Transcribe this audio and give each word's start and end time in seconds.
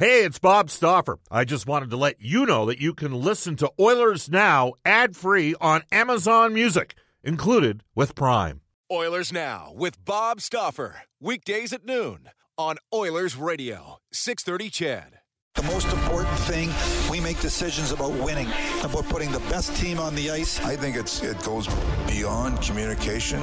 Hey, 0.00 0.24
it's 0.24 0.38
Bob 0.38 0.70
Stauffer. 0.70 1.18
I 1.30 1.44
just 1.44 1.66
wanted 1.66 1.90
to 1.90 1.98
let 1.98 2.22
you 2.22 2.46
know 2.46 2.64
that 2.64 2.80
you 2.80 2.94
can 2.94 3.12
listen 3.12 3.54
to 3.56 3.70
Oilers 3.78 4.30
Now 4.30 4.72
ad 4.82 5.14
free 5.14 5.54
on 5.60 5.82
Amazon 5.92 6.54
Music, 6.54 6.94
included 7.22 7.84
with 7.94 8.14
Prime. 8.14 8.62
Oilers 8.90 9.30
Now 9.30 9.74
with 9.76 10.02
Bob 10.02 10.40
Stauffer. 10.40 11.02
Weekdays 11.20 11.74
at 11.74 11.84
noon 11.84 12.30
on 12.56 12.76
Oilers 12.94 13.36
Radio, 13.36 13.98
630 14.10 14.70
CHED. 14.70 15.20
The 15.56 15.64
most 15.64 15.88
important 15.88 16.38
thing, 16.38 16.70
we 17.10 17.20
make 17.20 17.38
decisions 17.40 17.92
about 17.92 18.12
winning, 18.12 18.48
about 18.82 19.04
putting 19.10 19.30
the 19.32 19.40
best 19.50 19.76
team 19.76 19.98
on 19.98 20.14
the 20.14 20.30
ice. 20.30 20.58
I 20.60 20.76
think 20.76 20.96
it's 20.96 21.22
it 21.22 21.42
goes 21.42 21.68
beyond 22.06 22.62
communication. 22.62 23.42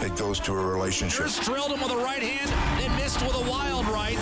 It 0.00 0.16
goes 0.16 0.40
to 0.40 0.52
a 0.54 0.66
relationship. 0.66 1.26
Here's 1.26 1.40
drilled 1.40 1.72
him 1.72 1.82
with 1.82 1.90
a 1.90 1.96
right 1.98 2.22
hand, 2.22 2.80
then 2.80 2.96
missed 2.96 3.20
with 3.20 3.34
a 3.34 3.50
wild 3.50 3.86
right. 3.88 4.16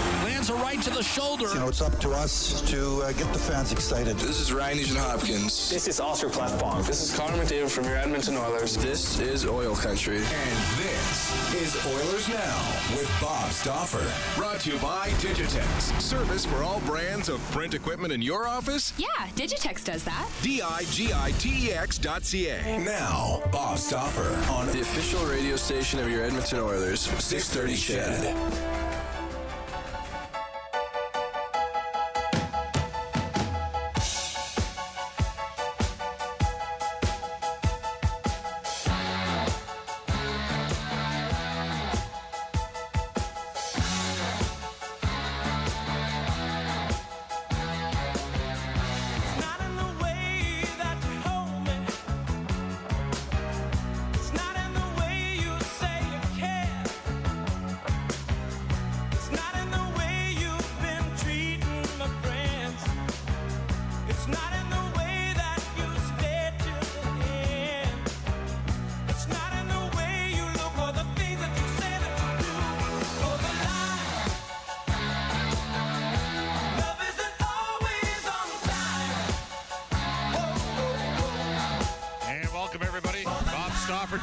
Lands 0.46 0.62
a 0.62 0.64
right 0.64 0.82
to 0.82 0.90
the 0.90 1.02
shoulder. 1.02 1.48
You 1.48 1.60
know, 1.60 1.68
it's 1.68 1.80
up 1.80 1.98
to 1.98 2.10
us 2.10 2.60
to 2.70 3.02
uh, 3.02 3.12
get 3.12 3.32
the 3.32 3.38
fans 3.38 3.73
excited. 3.73 4.16
This 4.16 4.41
is 4.41 4.52
Ryan 4.52 4.77
Nugent 4.77 4.98
Hopkins. 4.98 5.70
This 5.70 5.88
is 5.88 5.98
Oscar 5.98 6.28
Klefbom. 6.28 6.87
This 6.87 7.02
is 7.02 7.16
Connor 7.16 7.42
McDavid 7.42 7.68
from 7.68 7.84
your 7.84 7.96
Edmonton 7.96 8.37
Oilers. 8.37 8.77
This 8.77 9.18
is 9.18 9.45
Oil 9.45 9.74
Country. 9.74 10.18
And 10.18 10.59
this 10.78 11.54
is 11.54 11.87
Oilers 11.87 12.28
Now 12.28 12.77
with 12.92 13.10
Bob 13.20 13.51
Stauffer. 13.51 14.06
Brought 14.38 14.60
to 14.60 14.73
you 14.73 14.78
by 14.78 15.09
Digitex. 15.18 16.01
Service 16.01 16.45
for 16.45 16.62
all 16.62 16.80
brands 16.80 17.28
of 17.28 17.40
print 17.51 17.74
equipment 17.74 18.12
in 18.12 18.23
your 18.23 18.46
office? 18.46 18.92
Yeah, 18.98 19.06
Digitex 19.34 19.84
does 19.84 20.04
that. 20.04 20.30
D-I-G-I-T-E-X 20.42 21.98
dot 21.98 22.24
C-A. 22.24 22.78
Now, 22.84 23.42
Bob 23.51 23.78
Stauffer 23.78 24.28
on 24.52 24.66
the 24.66 24.80
official 24.80 25.24
radio 25.26 25.56
station 25.56 25.98
of 25.98 26.09
your 26.09 26.23
Edmonton 26.23 26.60
Oilers, 26.60 27.01
630 27.01 27.76
CHED. 27.76 28.76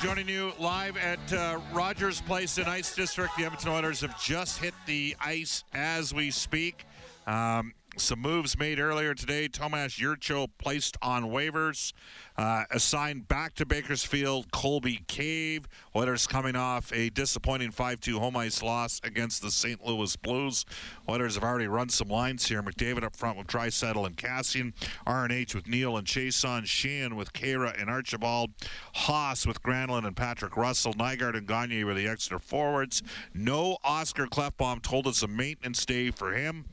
Joining 0.03 0.27
you 0.27 0.51
live 0.59 0.97
at 0.97 1.31
uh, 1.31 1.57
Rogers 1.71 2.19
Place 2.19 2.57
in 2.57 2.65
Ice 2.65 2.93
District. 2.93 3.31
The 3.37 3.45
Edmonton 3.45 3.69
Oilers 3.69 4.01
have 4.01 4.21
just 4.21 4.59
hit 4.59 4.73
the 4.85 5.15
ice 5.17 5.63
as 5.73 6.13
we 6.13 6.29
speak. 6.29 6.83
Um, 7.25 7.73
some 7.97 8.19
moves 8.19 8.57
made 8.57 8.79
earlier 8.79 9.13
today. 9.13 9.47
Tomas 9.47 9.93
Jurco 9.93 10.47
placed 10.57 10.97
on 11.01 11.25
waivers. 11.25 11.93
Uh, 12.35 12.63
assigned 12.71 13.27
back 13.27 13.53
to 13.55 13.65
Bakersfield, 13.65 14.51
Colby 14.51 15.01
Cave. 15.07 15.67
Oilers 15.95 16.25
coming 16.25 16.55
off 16.55 16.91
a 16.93 17.09
disappointing 17.09 17.71
5-2 17.71 18.17
home 18.17 18.35
ice 18.35 18.63
loss 18.63 18.99
against 19.03 19.41
the 19.41 19.51
St. 19.51 19.85
Louis 19.85 20.15
Blues. 20.15 20.65
Oilers 21.07 21.35
have 21.35 21.43
already 21.43 21.67
run 21.67 21.89
some 21.89 22.07
lines 22.07 22.47
here. 22.47 22.63
McDavid 22.63 23.03
up 23.03 23.15
front 23.15 23.37
with 23.37 23.47
Draisaitl 23.47 24.05
and 24.05 24.17
Kassian, 24.17 24.73
RNH 25.05 25.53
with 25.53 25.67
Neal 25.67 25.95
and 25.95 26.07
Chiasson. 26.07 26.63
Sheahan 26.63 27.13
with 27.13 27.33
Khaira 27.33 27.79
and 27.79 27.89
Archibald. 27.89 28.51
Haas 28.93 29.45
with 29.45 29.61
Granlund 29.61 30.07
and 30.07 30.15
Patrick 30.15 30.57
Russell. 30.57 30.93
Nygard 30.93 31.37
and 31.37 31.47
Gagne 31.47 31.83
were 31.83 31.93
the 31.93 32.07
extra 32.07 32.39
forwards. 32.39 33.03
No 33.33 33.77
Oscar 33.83 34.25
Klefbom 34.25 34.81
told 34.81 35.05
us 35.05 35.21
a 35.21 35.27
maintenance 35.27 35.85
day 35.85 36.09
for 36.09 36.33
him. 36.33 36.65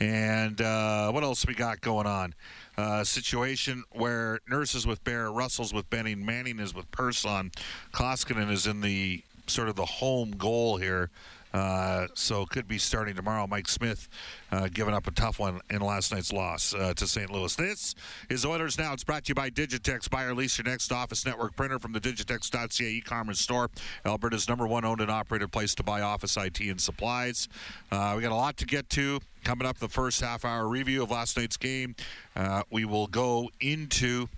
And 0.00 0.60
uh, 0.60 1.10
what 1.10 1.22
else 1.22 1.46
we 1.46 1.54
got 1.54 1.80
going 1.80 2.06
on? 2.06 2.34
Uh, 2.76 3.04
situation 3.04 3.84
where 3.92 4.40
Nurse's 4.48 4.86
with 4.86 5.02
Bear, 5.04 5.32
Russell's 5.32 5.72
with 5.72 5.88
Benning, 5.88 6.24
Manning 6.24 6.58
is 6.58 6.74
with 6.74 6.90
Persson, 6.90 7.50
Koskinen 7.92 8.50
is 8.50 8.66
in 8.66 8.82
the 8.82 9.22
sort 9.46 9.68
of 9.68 9.76
the 9.76 9.86
home 9.86 10.32
goal 10.32 10.76
here. 10.76 11.10
Uh, 11.56 12.06
so 12.12 12.44
could 12.44 12.68
be 12.68 12.76
starting 12.76 13.14
tomorrow. 13.14 13.46
Mike 13.46 13.66
Smith 13.66 14.10
uh, 14.52 14.68
giving 14.70 14.92
up 14.92 15.06
a 15.06 15.10
tough 15.10 15.38
one 15.38 15.58
in 15.70 15.80
last 15.80 16.12
night's 16.12 16.30
loss 16.30 16.74
uh, 16.74 16.92
to 16.94 17.06
St. 17.06 17.30
Louis. 17.30 17.56
This 17.56 17.94
is 18.28 18.44
Oilers 18.44 18.76
Now. 18.78 18.92
It's 18.92 19.04
brought 19.04 19.24
to 19.24 19.30
you 19.30 19.34
by 19.34 19.48
Digitex. 19.48 20.10
Buy 20.10 20.24
or 20.24 20.34
lease 20.34 20.58
your 20.58 20.66
next 20.66 20.92
office 20.92 21.24
network 21.24 21.56
printer 21.56 21.78
from 21.78 21.92
the 21.92 22.00
Digitex.ca 22.00 22.84
e-commerce 22.84 23.40
store. 23.40 23.70
Alberta's 24.04 24.50
number 24.50 24.66
one 24.66 24.84
owned 24.84 25.00
and 25.00 25.10
operated 25.10 25.50
place 25.50 25.74
to 25.76 25.82
buy 25.82 26.02
office 26.02 26.36
IT 26.36 26.60
and 26.60 26.78
supplies. 26.78 27.48
Uh, 27.90 28.12
we 28.14 28.20
got 28.20 28.32
a 28.32 28.34
lot 28.34 28.58
to 28.58 28.66
get 28.66 28.90
to. 28.90 29.18
Coming 29.42 29.66
up, 29.66 29.78
the 29.78 29.88
first 29.88 30.20
half 30.20 30.44
hour 30.44 30.68
review 30.68 31.02
of 31.02 31.10
last 31.10 31.38
night's 31.38 31.56
game. 31.56 31.96
Uh, 32.34 32.64
we 32.70 32.84
will 32.84 33.06
go 33.06 33.48
into 33.60 34.28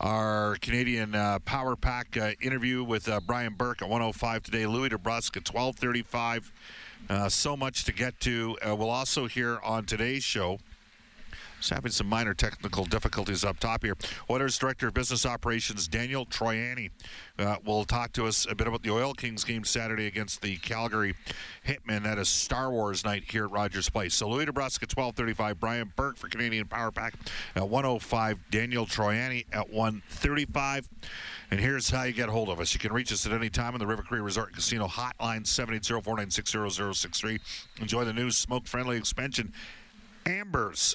our 0.00 0.56
Canadian 0.60 1.14
uh, 1.14 1.38
Power 1.40 1.76
Pack 1.76 2.16
uh, 2.16 2.32
interview 2.40 2.84
with 2.84 3.08
uh, 3.08 3.20
Brian 3.20 3.54
Burke 3.54 3.82
at 3.82 3.88
105 3.88 4.42
today. 4.42 4.66
Louis 4.66 4.90
DeBrusk 4.90 5.36
at 5.36 5.48
1235. 5.52 6.52
Uh, 7.08 7.28
so 7.28 7.56
much 7.56 7.84
to 7.84 7.92
get 7.92 8.18
to. 8.20 8.58
Uh, 8.66 8.74
we'll 8.74 8.90
also 8.90 9.26
hear 9.26 9.58
on 9.64 9.84
today's 9.84 10.24
show 10.24 10.58
just 11.58 11.70
having 11.70 11.90
some 11.90 12.06
minor 12.06 12.34
technical 12.34 12.84
difficulties 12.84 13.44
up 13.44 13.58
top 13.58 13.84
here. 13.84 13.96
Oilers 14.30 14.58
Director 14.58 14.88
of 14.88 14.94
Business 14.94 15.24
Operations 15.26 15.88
Daniel 15.88 16.26
Troiani 16.26 16.90
uh, 17.38 17.56
will 17.64 17.84
talk 17.84 18.12
to 18.12 18.26
us 18.26 18.46
a 18.48 18.54
bit 18.54 18.66
about 18.66 18.82
the 18.82 18.90
Oil 18.90 19.14
Kings 19.14 19.44
game 19.44 19.64
Saturday 19.64 20.06
against 20.06 20.42
the 20.42 20.56
Calgary 20.58 21.14
Hitmen. 21.66 22.02
That 22.02 22.18
is 22.18 22.28
Star 22.28 22.70
Wars 22.70 23.04
night 23.04 23.24
here 23.30 23.44
at 23.44 23.50
Rogers 23.50 23.88
Place. 23.88 24.14
So 24.14 24.28
Louis 24.28 24.46
DeBrusk 24.46 24.82
at 24.82 24.96
1235, 24.96 25.60
Brian 25.60 25.92
Burke 25.96 26.16
for 26.16 26.28
Canadian 26.28 26.66
Power 26.66 26.90
Pack 26.90 27.14
at 27.54 27.68
105, 27.68 28.38
Daniel 28.50 28.86
Troiani 28.86 29.46
at 29.52 29.70
135. 29.70 30.88
And 31.50 31.60
here's 31.60 31.90
how 31.90 32.02
you 32.02 32.12
get 32.12 32.28
hold 32.28 32.48
of 32.48 32.60
us. 32.60 32.74
You 32.74 32.80
can 32.80 32.92
reach 32.92 33.12
us 33.12 33.24
at 33.26 33.32
any 33.32 33.50
time 33.50 33.74
on 33.74 33.78
the 33.80 33.86
River 33.86 34.02
Cree 34.02 34.20
Resort 34.20 34.52
Casino 34.52 34.86
hotline 34.86 35.44
780-496-0063. 35.44 37.40
Enjoy 37.80 38.04
the 38.04 38.12
new 38.12 38.30
smoke-friendly 38.30 38.96
expansion 38.96 39.52
Ambers 40.26 40.94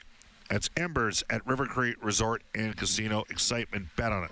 that's 0.52 0.70
Embers 0.76 1.24
at 1.30 1.48
River 1.48 1.66
Cree 1.66 1.96
Resort 2.02 2.44
and 2.54 2.76
Casino. 2.76 3.24
Excitement, 3.30 3.88
bet 3.96 4.12
on 4.12 4.26
it. 4.26 4.32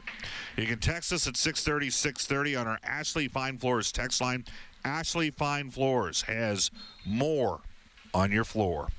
You 0.58 0.68
can 0.68 0.80
text 0.80 1.14
us 1.14 1.26
at 1.28 1.38
630 1.38 1.90
630 1.90 2.58
on 2.58 2.68
our 2.68 2.78
Ashley 2.84 3.30
Fine 3.30 3.58
Floors 3.58 3.94
text 3.94 4.20
line. 4.20 4.44
Ashley 4.84 5.32
Fine 5.32 5.72
Floors 5.72 6.24
has 6.24 6.72
more 7.06 7.62
on 8.14 8.34
your 8.34 8.44
floor. 8.44 8.90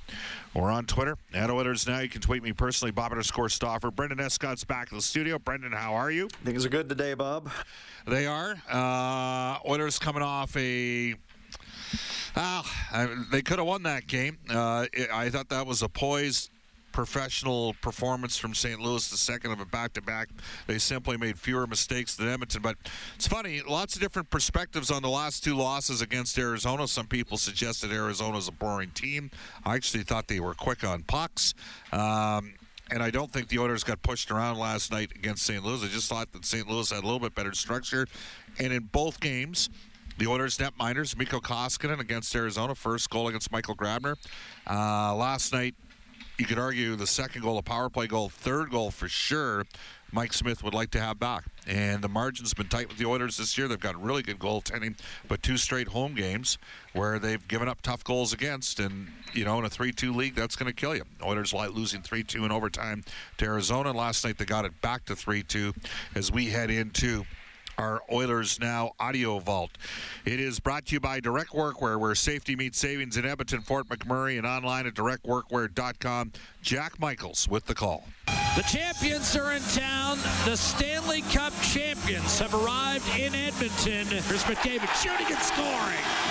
We're 0.55 0.71
on 0.71 0.87
Twitter 0.87 1.15
at 1.31 1.51
Oilers 1.51 1.87
Now. 1.87 1.99
You 1.99 2.09
can 2.09 2.21
tweet 2.21 2.41
me 2.41 2.53
personally, 2.53 2.91
Bob 2.91 3.11
underscore 3.11 3.49
Stauffer. 3.49 3.91
Brendan 3.91 4.19
Escott's 4.19 4.63
back 4.63 4.91
in 4.91 4.97
the 4.97 5.03
studio. 5.03 5.37
Brendan, 5.37 5.73
how 5.73 5.93
are 5.93 6.09
you? 6.09 6.27
Things 6.43 6.65
are 6.65 6.69
good 6.69 6.89
today, 6.89 7.13
Bob. 7.13 7.51
They 8.07 8.25
are. 8.25 8.55
Uh, 8.67 9.59
Oilers 9.69 9.99
coming 9.99 10.23
off 10.23 10.57
a 10.57 11.13
uh, 12.35 12.63
they 13.31 13.43
could 13.43 13.59
have 13.59 13.67
won 13.67 13.83
that 13.83 14.07
game. 14.07 14.39
Uh, 14.49 14.87
I 15.13 15.29
thought 15.29 15.49
that 15.49 15.67
was 15.67 15.83
a 15.83 15.89
poised 15.89 16.49
professional 16.91 17.73
performance 17.81 18.37
from 18.37 18.53
St. 18.53 18.79
Louis, 18.79 19.07
the 19.09 19.17
second 19.17 19.51
of 19.51 19.59
a 19.59 19.65
back 19.65 19.93
to 19.93 20.01
back. 20.01 20.29
They 20.67 20.77
simply 20.77 21.17
made 21.17 21.39
fewer 21.39 21.67
mistakes 21.67 22.15
than 22.15 22.27
Edmonton. 22.27 22.61
But 22.61 22.77
it's 23.15 23.27
funny, 23.27 23.61
lots 23.67 23.95
of 23.95 24.01
different 24.01 24.29
perspectives 24.29 24.91
on 24.91 25.01
the 25.01 25.09
last 25.09 25.43
two 25.43 25.55
losses 25.55 26.01
against 26.01 26.37
Arizona. 26.37 26.87
Some 26.87 27.07
people 27.07 27.37
suggested 27.37 27.91
Arizona's 27.91 28.47
a 28.47 28.51
boring 28.51 28.91
team. 28.91 29.31
I 29.65 29.75
actually 29.75 30.03
thought 30.03 30.27
they 30.27 30.39
were 30.39 30.53
quick 30.53 30.83
on 30.83 31.03
pucks. 31.03 31.53
Um, 31.91 32.53
and 32.91 33.01
I 33.01 33.09
don't 33.09 33.31
think 33.31 33.47
the 33.47 33.59
Oilers 33.59 33.85
got 33.85 34.01
pushed 34.01 34.31
around 34.31 34.57
last 34.57 34.91
night 34.91 35.11
against 35.15 35.43
St. 35.43 35.63
Louis. 35.63 35.83
I 35.83 35.87
just 35.87 36.09
thought 36.09 36.31
that 36.33 36.43
St. 36.43 36.67
Louis 36.69 36.89
had 36.89 37.03
a 37.03 37.05
little 37.05 37.19
bit 37.19 37.33
better 37.33 37.53
structure. 37.53 38.05
And 38.59 38.73
in 38.73 38.83
both 38.83 39.21
games, 39.21 39.69
the 40.17 40.27
Oilers 40.27 40.59
net 40.59 40.73
minors, 40.77 41.17
Mikko 41.17 41.39
Koskinen 41.39 41.99
against 41.99 42.35
Arizona, 42.35 42.75
first 42.75 43.09
goal 43.09 43.29
against 43.29 43.51
Michael 43.51 43.75
Grabner. 43.75 44.17
Uh, 44.69 45.15
last 45.15 45.53
night, 45.53 45.73
you 46.41 46.47
could 46.47 46.57
argue 46.57 46.95
the 46.95 47.05
second 47.05 47.43
goal, 47.43 47.59
a 47.59 47.61
power 47.61 47.87
play 47.87 48.07
goal, 48.07 48.27
third 48.27 48.71
goal 48.71 48.89
for 48.89 49.07
sure 49.07 49.63
Mike 50.11 50.33
Smith 50.33 50.63
would 50.63 50.73
like 50.73 50.89
to 50.91 50.99
have 50.99 51.19
back. 51.19 51.45
And 51.67 52.01
the 52.01 52.09
margin's 52.09 52.51
been 52.55 52.67
tight 52.67 52.89
with 52.89 52.97
the 52.97 53.05
Oilers 53.05 53.37
this 53.37 53.55
year. 53.59 53.67
They've 53.67 53.79
got 53.79 54.01
really 54.01 54.23
good 54.23 54.39
goaltending, 54.39 54.97
but 55.27 55.43
two 55.43 55.55
straight 55.55 55.89
home 55.89 56.15
games 56.15 56.57
where 56.93 57.19
they've 57.19 57.47
given 57.47 57.67
up 57.67 57.81
tough 57.81 58.03
goals 58.03 58.33
against. 58.33 58.79
And, 58.79 59.09
you 59.33 59.45
know, 59.45 59.59
in 59.59 59.65
a 59.65 59.69
3 59.69 59.91
2 59.91 60.11
league, 60.11 60.33
that's 60.33 60.55
going 60.55 60.67
to 60.67 60.75
kill 60.75 60.95
you. 60.95 61.03
Oilers 61.23 61.53
like 61.53 61.75
losing 61.75 62.01
3 62.01 62.23
2 62.23 62.43
in 62.43 62.51
overtime 62.51 63.03
to 63.37 63.45
Arizona. 63.45 63.91
Last 63.91 64.25
night, 64.25 64.39
they 64.39 64.45
got 64.45 64.65
it 64.65 64.81
back 64.81 65.05
to 65.05 65.15
3 65.15 65.43
2 65.43 65.73
as 66.15 66.31
we 66.31 66.47
head 66.47 66.71
into 66.71 67.23
our 67.81 68.03
Oilers 68.11 68.59
Now 68.59 68.91
audio 68.99 69.39
vault. 69.39 69.71
It 70.23 70.39
is 70.39 70.59
brought 70.59 70.85
to 70.85 70.93
you 70.93 70.99
by 70.99 71.19
Direct 71.19 71.49
Workwear, 71.49 71.99
where 71.99 72.13
safety 72.13 72.55
meets 72.55 72.77
savings 72.77 73.17
in 73.17 73.25
Edmonton, 73.25 73.61
Fort 73.61 73.89
McMurray, 73.89 74.37
and 74.37 74.45
online 74.45 74.85
at 74.85 74.93
directworkwear.com. 74.93 76.31
Jack 76.61 76.99
Michaels 76.99 77.49
with 77.49 77.65
the 77.65 77.73
call. 77.73 78.05
The 78.55 78.63
champions 78.71 79.35
are 79.35 79.53
in 79.53 79.63
town. 79.73 80.17
The 80.45 80.55
Stanley 80.55 81.21
Cup 81.33 81.53
champions 81.61 82.37
have 82.39 82.53
arrived 82.53 83.07
in 83.17 83.33
Edmonton. 83.33 84.05
Here's 84.05 84.43
McDavid 84.43 84.93
shooting 85.01 85.27
and 85.27 85.39
scoring. 85.39 86.30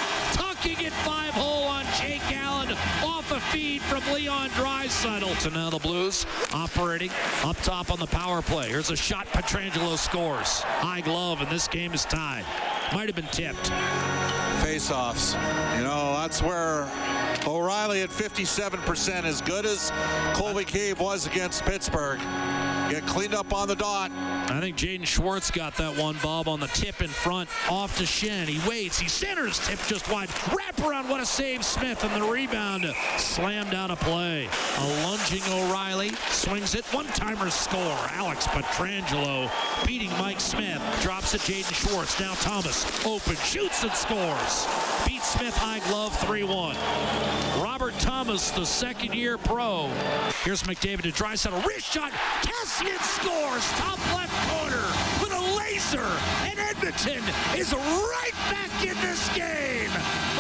Tucking 0.61 0.85
it 0.85 0.93
five 0.93 1.33
hole 1.33 1.65
on 1.65 1.87
Jake 1.99 2.21
Allen 2.37 2.77
off 3.03 3.33
a 3.33 3.41
feed 3.51 3.81
from 3.81 4.03
Leon 4.13 4.51
Draisaitl. 4.51 5.41
So 5.41 5.49
now 5.49 5.71
the 5.71 5.79
Blues 5.79 6.27
operating 6.53 7.11
up 7.43 7.57
top 7.63 7.91
on 7.91 7.99
the 7.99 8.07
power 8.07 8.43
play. 8.43 8.69
Here's 8.69 8.91
a 8.91 8.97
shot. 8.97 9.27
Pietrangelo 9.29 9.97
scores. 9.97 10.61
High 10.61 11.01
glove, 11.01 11.41
and 11.41 11.49
this 11.49 11.67
game 11.67 11.95
is 11.95 12.05
tied. 12.05 12.45
Might 12.93 13.07
have 13.07 13.17
been 13.17 13.25
tipped. 13.29 13.69
Face-offs. 14.63 15.33
You 15.79 15.85
know, 15.85 16.13
that's 16.21 16.43
where 16.43 16.83
O'Reilly 17.47 18.03
at 18.03 18.11
57%, 18.11 19.25
as 19.25 19.41
good 19.41 19.65
as 19.65 19.91
Colby 20.35 20.65
Cave 20.65 21.01
was 21.01 21.27
against 21.27 21.65
Pittsburgh, 21.65 22.19
get 22.91 23.07
cleaned 23.07 23.35
up 23.35 23.55
on 23.55 23.69
the 23.69 23.77
dot. 23.77 24.11
I 24.11 24.59
think 24.61 24.77
Jaden 24.77 25.07
Schwartz 25.07 25.51
got 25.51 25.77
that 25.77 25.97
one, 25.97 26.17
Bob, 26.23 26.49
on 26.49 26.61
the 26.61 26.67
tip 26.69 27.01
in 27.01 27.09
front, 27.09 27.49
off 27.71 27.97
to 27.99 28.05
Schenn. 28.05 28.47
He 28.47 28.69
waits, 28.69 28.99
he 28.99 29.09
centers, 29.09 29.59
tip 29.61 29.79
just 29.87 30.11
wide. 30.11 30.29
Wrap 30.53 30.79
around, 30.81 31.09
what 31.09 31.21
a 31.21 31.27
save, 31.27 31.65
Smith, 31.65 32.03
and 32.03 32.21
the 32.21 32.29
rebound 32.29 32.93
slammed 33.17 33.75
out 33.75 33.91
of 33.91 34.01
play. 34.01 34.49
A 34.79 34.87
lunging 35.05 35.43
O'Reilly 35.49 36.11
swings 36.31 36.75
it, 36.75 36.85
one-timer 36.87 37.51
score. 37.51 37.99
Alex 38.11 38.47
Pietrangelo 38.49 39.51
beating 39.87 40.11
Mike 40.19 40.41
Smith, 40.41 40.83
drops 41.01 41.35
it, 41.35 41.41
Jaden 41.43 41.75
Schwartz. 41.75 42.19
Now 42.19 42.35
Thomas, 42.35 42.85
open, 43.07 43.37
shoots 43.37 43.85
and 43.85 43.93
scores. 43.93 44.67
Beat 45.07 45.23
Smith 45.23 45.57
high 45.57 45.79
glove 45.89 46.17
3-1. 46.19 46.75
Robert 47.63 47.95
Thomas, 48.01 48.51
the 48.51 48.67
second-year 48.67 49.39
pro. 49.39 49.89
Here's 50.43 50.63
McDavid 50.63 51.03
to 51.03 51.13
Draisaitl, 51.13 51.67
wrist 51.67 51.93
shot, 51.93 52.13
Kassian 52.41 52.99
scores, 53.03 53.69
top 53.73 53.99
left 54.17 54.33
corner 54.49 54.87
with 55.21 55.33
a 55.33 55.57
laser, 55.59 56.01
and 56.49 56.59
Edmonton 56.59 57.23
is 57.55 57.75
right 57.75 58.33
back 58.49 58.73
in 58.83 58.97
this 59.03 59.29
game. 59.37 59.91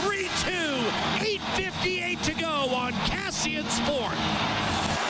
3-2, 0.01 0.81
8.58 1.21 2.23
to 2.23 2.33
go 2.33 2.75
on 2.75 2.95
Kassian's 3.05 3.79
fourth. 3.81 4.17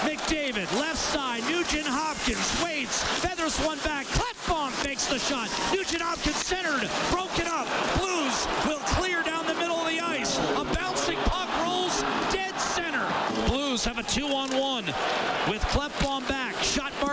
McDavid, 0.03 0.67
left 0.81 0.99
side, 0.99 1.45
Nugent 1.45 1.87
Hopkins 1.87 2.65
waits, 2.65 3.05
feathers 3.21 3.57
one 3.59 3.79
back, 3.81 4.07
Klefbom 4.07 4.73
makes 4.85 5.07
the 5.07 5.21
shot. 5.21 5.49
Nugent 5.73 6.03
Hopkins 6.03 6.35
centered, 6.35 6.91
broken 7.13 7.47
up. 7.47 7.69
Blues 7.97 8.49
will 8.67 8.83
clear 8.99 9.23
down 9.23 9.47
the 9.47 9.55
middle 9.55 9.77
of 9.77 9.89
the 9.89 10.01
ice. 10.01 10.37
A 10.57 10.65
bouncing 10.75 11.19
puck 11.27 11.49
rolls 11.65 12.03
dead 12.33 12.59
center. 12.59 13.07
Blues 13.47 13.85
have 13.85 13.99
a 13.99 14.03
Klefbom 14.03 14.29
back. 14.29 14.51
Shot 14.51 14.70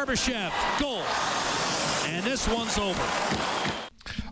Barbashev, 0.08 0.80
goal. 0.80 1.04
And 2.10 2.26
this 2.26 2.48
one's 2.48 2.78
over. 2.78 3.04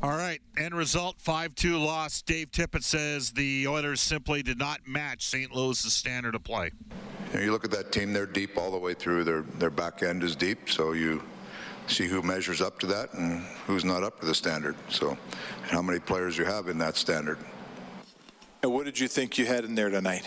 All 0.02 0.16
right, 0.16 0.40
end 0.56 0.74
result 0.74 1.20
5 1.20 1.54
2 1.54 1.78
loss. 1.78 2.22
Dave 2.22 2.50
Tippett 2.50 2.84
says 2.84 3.32
the 3.32 3.68
Oilers 3.68 4.00
simply 4.00 4.42
did 4.42 4.58
not 4.58 4.88
match 4.88 5.26
St. 5.26 5.54
Louis' 5.54 5.80
standard 5.92 6.34
of 6.34 6.46
play. 6.46 6.72
You, 7.34 7.40
know, 7.40 7.46
you 7.46 7.52
look 7.52 7.66
at 7.66 7.72
that 7.72 7.92
team; 7.92 8.14
they're 8.14 8.26
deep 8.26 8.58
all 8.58 8.72
the 8.72 8.78
way 8.78 8.94
through. 8.94 9.26
Their 9.26 9.42
their 9.42 9.70
back 9.70 10.02
end 10.02 10.24
is 10.24 10.34
deep, 10.34 10.70
so 10.70 10.94
you 10.94 11.22
see 11.88 12.08
who 12.08 12.22
measures 12.22 12.62
up 12.62 12.80
to 12.80 12.88
that 12.88 13.14
and 13.14 13.42
who's 13.68 13.84
not 13.84 14.02
up 14.02 14.22
to 14.22 14.26
the 14.26 14.36
standard. 14.36 14.78
So, 14.88 15.10
and 15.10 15.72
how 15.72 15.82
many 15.82 16.00
players 16.00 16.38
you 16.38 16.46
have 16.46 16.70
in 16.70 16.78
that 16.78 16.96
standard. 16.96 17.38
And 18.64 18.72
what 18.72 18.86
did 18.86 18.98
you 18.98 19.10
think 19.10 19.38
you 19.38 19.46
had 19.46 19.66
in 19.66 19.76
there 19.76 19.90
tonight? 19.90 20.26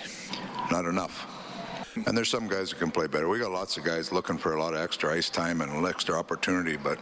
Not 0.71 0.85
enough. 0.85 1.38
And 2.07 2.17
there's 2.17 2.29
some 2.29 2.49
guys 2.49 2.71
that 2.71 2.79
can 2.79 2.91
play 2.91 3.07
better. 3.07 3.29
We 3.29 3.39
got 3.39 3.51
lots 3.51 3.77
of 3.77 3.85
guys 3.85 4.13
looking 4.13 4.39
for 4.39 4.55
a 4.55 4.61
lot 4.61 4.75
of 4.75 4.81
extra 4.81 5.13
ice 5.13 5.31
time 5.31 5.61
and 5.61 5.87
extra 5.87 6.19
opportunity, 6.19 6.77
but 6.77 6.99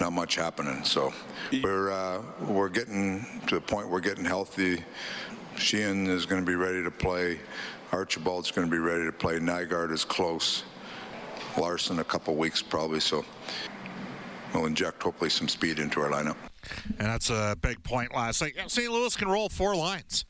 not 0.00 0.12
much 0.12 0.36
happening. 0.36 0.84
So 0.84 1.12
we're 1.62 1.90
uh, 1.90 2.22
we're 2.40 2.68
getting 2.68 3.24
to 3.46 3.56
the 3.56 3.60
point 3.60 3.88
we're 3.88 4.00
getting 4.00 4.24
healthy. 4.24 4.84
Sheahan 5.56 6.08
is 6.08 6.26
going 6.26 6.40
to 6.40 6.46
be 6.46 6.54
ready 6.54 6.82
to 6.82 6.90
play. 6.90 7.40
Archibald's 7.92 8.50
going 8.50 8.66
to 8.66 8.70
be 8.70 8.78
ready 8.78 9.04
to 9.04 9.12
play. 9.12 9.38
Nygard 9.38 9.92
is 9.92 10.04
close. 10.04 10.64
Larsson 11.56 11.98
a 11.98 12.04
couple 12.04 12.34
weeks 12.36 12.62
probably. 12.62 13.00
So 13.00 13.24
we'll 14.54 14.66
inject 14.66 15.02
hopefully 15.02 15.30
some 15.30 15.48
speed 15.48 15.78
into 15.78 16.00
our 16.00 16.10
lineup. 16.10 16.36
And 16.98 17.08
that's 17.08 17.30
a 17.30 17.56
big 17.60 17.82
point 17.82 18.14
last 18.14 18.42
night. 18.42 18.54
St. 18.68 18.90
Louis 18.90 19.16
can 19.16 19.28
roll 19.28 19.48
four 19.48 19.74
lines. 19.74 20.24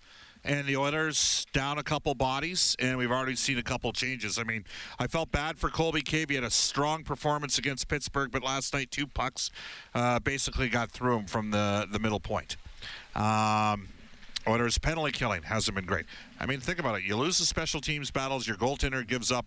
And 0.48 0.66
the 0.66 0.78
Oilers 0.78 1.44
down 1.52 1.76
a 1.76 1.82
couple 1.82 2.14
bodies, 2.14 2.74
and 2.78 2.96
we've 2.96 3.10
already 3.10 3.36
seen 3.36 3.58
a 3.58 3.62
couple 3.62 3.92
changes. 3.92 4.38
I 4.38 4.44
mean, 4.44 4.64
I 4.98 5.06
felt 5.06 5.30
bad 5.30 5.58
for 5.58 5.68
Colby 5.68 6.00
Cave. 6.00 6.30
He 6.30 6.36
had 6.36 6.44
a 6.44 6.50
strong 6.50 7.04
performance 7.04 7.58
against 7.58 7.86
Pittsburgh, 7.86 8.30
but 8.32 8.42
last 8.42 8.72
night 8.72 8.90
two 8.90 9.06
pucks 9.06 9.50
uh, 9.94 10.20
basically 10.20 10.70
got 10.70 10.90
through 10.90 11.18
him 11.18 11.26
from 11.26 11.50
the, 11.50 11.86
the 11.92 11.98
middle 11.98 12.18
point. 12.18 12.56
Um, 13.14 13.88
Oilers 14.46 14.78
penalty 14.78 15.12
killing 15.12 15.42
hasn't 15.42 15.74
been 15.74 15.84
great. 15.84 16.06
I 16.40 16.46
mean, 16.46 16.60
think 16.60 16.78
about 16.78 16.96
it. 16.96 17.04
You 17.04 17.16
lose 17.16 17.36
the 17.36 17.44
special 17.44 17.82
teams 17.82 18.10
battles. 18.10 18.48
Your 18.48 18.56
goaltender 18.56 19.06
gives 19.06 19.30
up 19.30 19.44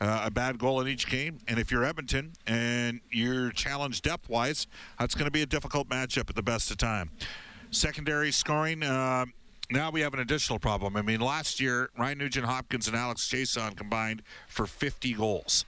uh, 0.00 0.22
a 0.26 0.30
bad 0.30 0.58
goal 0.58 0.80
in 0.80 0.86
each 0.86 1.08
game, 1.08 1.38
and 1.48 1.58
if 1.58 1.72
you're 1.72 1.84
Edmonton 1.84 2.32
and 2.46 3.00
you're 3.10 3.50
challenged 3.50 4.04
depth 4.04 4.28
wise, 4.28 4.68
that's 5.00 5.16
going 5.16 5.24
to 5.24 5.32
be 5.32 5.42
a 5.42 5.46
difficult 5.46 5.88
matchup 5.88 6.30
at 6.30 6.36
the 6.36 6.44
best 6.44 6.70
of 6.70 6.76
time. 6.76 7.10
Secondary 7.72 8.30
scoring. 8.30 8.84
Uh, 8.84 9.24
now 9.70 9.90
we 9.90 10.00
have 10.00 10.14
an 10.14 10.20
additional 10.20 10.58
problem. 10.58 10.96
I 10.96 11.02
mean, 11.02 11.20
last 11.20 11.60
year 11.60 11.90
Ryan 11.98 12.18
Nugent 12.18 12.46
Hopkins 12.46 12.88
and 12.88 12.96
Alex 12.96 13.28
Chiasson 13.28 13.76
combined 13.76 14.22
for 14.48 14.66
50 14.66 15.14
goals. 15.14 15.64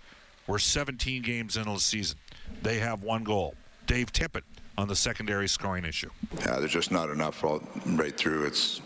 We're 0.46 0.58
17 0.58 1.22
games 1.22 1.56
into 1.56 1.72
the 1.72 1.80
season. 1.80 2.18
They 2.62 2.78
have 2.78 3.02
one 3.02 3.24
goal. 3.24 3.54
Dave 3.86 4.12
Tippett 4.12 4.42
on 4.78 4.88
the 4.88 4.96
secondary 4.96 5.48
scoring 5.48 5.84
issue. 5.84 6.10
Yeah, 6.40 6.58
there's 6.58 6.72
just 6.72 6.90
not 6.90 7.10
enough 7.10 7.42
all, 7.42 7.62
right 7.86 8.16
through. 8.16 8.44
It's 8.44 8.80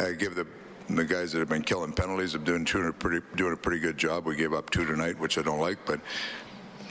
I 0.00 0.12
give 0.12 0.34
the 0.34 0.46
the 0.88 1.04
guys 1.04 1.32
that 1.32 1.40
have 1.40 1.50
been 1.50 1.62
killing 1.62 1.92
penalties 1.92 2.32
have 2.32 2.44
doing 2.44 2.64
doing 2.64 2.88
a 2.88 2.92
pretty 2.92 3.24
doing 3.36 3.52
a 3.52 3.56
pretty 3.56 3.80
good 3.80 3.98
job. 3.98 4.24
We 4.24 4.36
gave 4.36 4.52
up 4.52 4.70
two 4.70 4.86
tonight, 4.86 5.18
which 5.18 5.36
I 5.38 5.42
don't 5.42 5.60
like, 5.60 5.78
but 5.84 6.00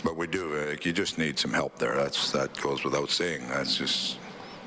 but 0.03 0.15
we 0.15 0.27
do. 0.27 0.55
Like, 0.55 0.86
you 0.86 0.93
just 0.93 1.17
need 1.17 1.39
some 1.39 1.51
help 1.51 1.77
there. 1.79 1.95
That's 1.95 2.31
that 2.31 2.55
goes 2.62 2.83
without 2.83 3.09
saying. 3.09 3.47
That's 3.47 3.75
just 3.75 4.19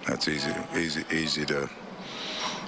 that's 0.06 0.28
easy 0.28 0.52
easy 0.76 1.04
easy 1.12 1.44
to. 1.46 1.70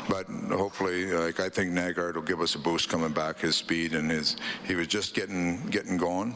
But 0.08 0.26
hopefully, 0.50 1.06
like 1.12 1.40
I 1.40 1.48
think 1.48 1.72
Nygard 1.72 2.14
will 2.14 2.22
give 2.22 2.40
us 2.40 2.54
a 2.54 2.58
boost 2.58 2.88
coming 2.88 3.12
back. 3.12 3.38
His 3.38 3.56
speed 3.56 3.94
and 3.94 4.10
his 4.10 4.36
he 4.64 4.74
was 4.74 4.86
just 4.88 5.14
getting 5.14 5.64
getting 5.66 5.96
going, 5.96 6.34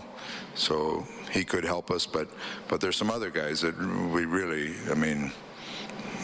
so 0.55 1.07
he 1.31 1.45
could 1.45 1.65
help 1.65 1.91
us. 1.91 2.07
But 2.07 2.29
but 2.69 2.81
there's 2.81 2.97
some 2.97 3.11
other 3.11 3.31
guys 3.31 3.61
that 3.63 3.77
we 3.77 4.25
really, 4.25 4.75
I 4.91 4.95
mean, 4.95 5.33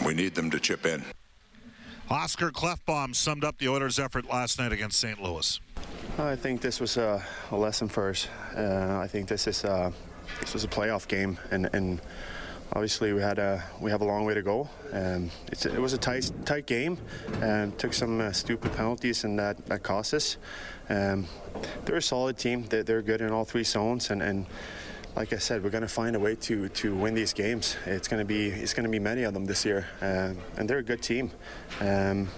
we 0.07 0.15
need 0.15 0.35
them 0.35 0.51
to 0.51 0.61
chip 0.61 0.87
in. 0.87 1.05
Oscar 2.11 2.51
Klefbom 2.51 3.15
summed 3.15 3.43
up 3.43 3.57
the 3.59 3.69
Oilers' 3.69 3.99
effort 3.99 4.29
last 4.29 4.59
night 4.59 4.73
against 4.73 5.01
St. 5.01 5.23
Louis. 5.23 5.61
I 6.19 6.37
think 6.37 6.61
this 6.61 6.79
was 6.79 6.99
a, 6.99 7.25
a 7.51 7.57
lesson 7.57 7.89
for 7.89 8.11
us. 8.11 8.29
Uh, 8.55 8.99
I 9.03 9.07
think 9.07 9.29
this 9.29 9.47
is 9.47 9.65
a, 9.65 9.93
this 10.41 10.53
was 10.53 10.63
a 10.63 10.69
playoff 10.69 11.09
game, 11.09 11.39
and, 11.51 11.71
and 11.73 12.03
obviously 12.73 13.13
we 13.13 13.21
had 13.21 13.39
a 13.39 13.63
we 13.81 13.91
have 13.91 14.01
a 14.01 14.05
long 14.05 14.25
way 14.25 14.35
to 14.35 14.43
go. 14.43 14.69
Um, 14.93 15.31
it 15.51 15.79
was 15.79 15.93
a 15.93 15.99
tight 15.99 16.31
tight 16.45 16.67
game, 16.67 16.99
and 17.41 17.77
took 17.79 17.93
some 17.93 18.21
uh, 18.21 18.33
stupid 18.33 18.73
penalties, 18.75 19.25
and 19.25 19.39
that, 19.39 19.65
that 19.67 19.83
cost 19.83 20.15
us. 20.15 20.37
Um, 20.89 21.27
they're 21.85 21.97
a 21.97 22.03
solid 22.03 22.39
team. 22.39 22.65
They're, 22.65 22.83
they're 22.83 23.03
good 23.03 23.21
in 23.21 23.31
all 23.31 23.45
three 23.45 23.65
zones, 23.65 24.11
and, 24.11 24.23
and 24.23 24.47
like 25.15 25.33
I 25.33 25.39
said, 25.39 25.63
we're 25.63 25.71
going 25.71 25.83
to 25.83 25.89
find 25.89 26.17
a 26.17 26.21
way 26.21 26.35
to 26.37 26.69
to 26.69 26.95
win 26.95 27.15
these 27.15 27.33
games. 27.33 27.77
It's 27.87 28.09
going 28.09 28.21
to 28.21 28.27
be 28.27 28.49
it's 28.49 28.75
going 28.75 28.85
to 28.85 28.91
be 28.91 28.99
many 28.99 29.23
of 29.25 29.35
them 29.35 29.45
this 29.45 29.65
year, 29.65 29.89
um, 30.01 30.39
and 30.57 30.69
they're 30.69 30.79
a 30.79 30.83
good 30.83 31.03
team. 31.03 31.31
Um, 31.81 32.29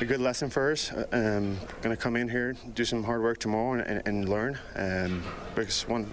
a 0.00 0.04
good 0.04 0.20
lesson 0.20 0.50
for 0.50 0.72
us. 0.72 0.90
Um, 1.12 1.56
going 1.80 1.94
to 1.94 1.96
come 1.96 2.16
in 2.16 2.28
here, 2.28 2.56
do 2.74 2.84
some 2.84 3.04
hard 3.04 3.22
work 3.22 3.38
tomorrow, 3.38 3.80
and, 3.80 4.02
and 4.04 4.28
learn. 4.28 4.58
Um, 4.74 5.22
because 5.54 5.86
one, 5.86 6.10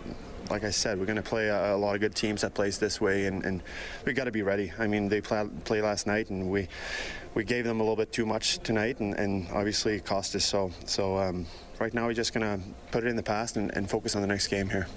like 0.52 0.66
I 0.66 0.70
said, 0.70 1.00
we're 1.00 1.06
going 1.06 1.16
to 1.16 1.22
play 1.22 1.48
a, 1.48 1.76
a, 1.76 1.78
lot 1.78 1.96
of 1.96 2.02
good 2.02 2.14
teams 2.14 2.42
that 2.42 2.54
plays 2.54 2.78
this 2.78 3.00
way, 3.00 3.26
and, 3.26 3.44
and 3.46 3.64
we 4.06 4.12
got 4.12 4.26
to 4.26 4.32
be 4.32 4.42
ready. 4.42 4.72
I 4.78 4.86
mean, 4.86 5.08
they 5.08 5.22
play, 5.22 5.48
play 5.64 5.82
last 5.82 6.06
night, 6.06 6.30
and 6.30 6.52
we 6.52 6.68
we 7.34 7.46
gave 7.46 7.64
them 7.64 7.80
a 7.80 7.84
little 7.84 7.96
bit 7.96 8.12
too 8.12 8.26
much 8.26 8.60
tonight, 8.60 9.00
and, 9.00 9.16
and 9.16 9.48
obviously 9.52 9.96
it 9.96 10.06
cost 10.06 10.36
us. 10.36 10.44
So 10.44 10.72
so 10.86 11.18
um, 11.18 11.48
right 11.80 11.94
now 11.94 12.06
we're 12.06 12.14
just 12.14 12.34
going 12.34 12.46
to 12.46 12.66
put 12.92 13.06
it 13.06 13.08
in 13.08 13.16
the 13.16 13.24
past 13.24 13.56
and, 13.56 13.76
and 13.76 13.90
focus 13.90 14.16
on 14.16 14.22
the 14.22 14.28
next 14.28 14.48
game 14.48 14.70
here. 14.70 14.88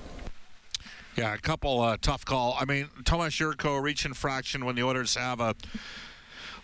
Yeah, 1.17 1.33
a 1.33 1.39
couple 1.39 1.81
uh, 1.81 1.97
tough 2.03 2.25
call. 2.25 2.57
I 2.59 2.65
mean, 2.65 2.89
Tomas 3.05 3.35
Jurco 3.35 3.81
reach 3.81 4.05
infraction 4.05 4.65
when 4.65 4.75
the 4.75 4.83
Oilers 4.83 5.15
have 5.15 5.39
a 5.39 5.55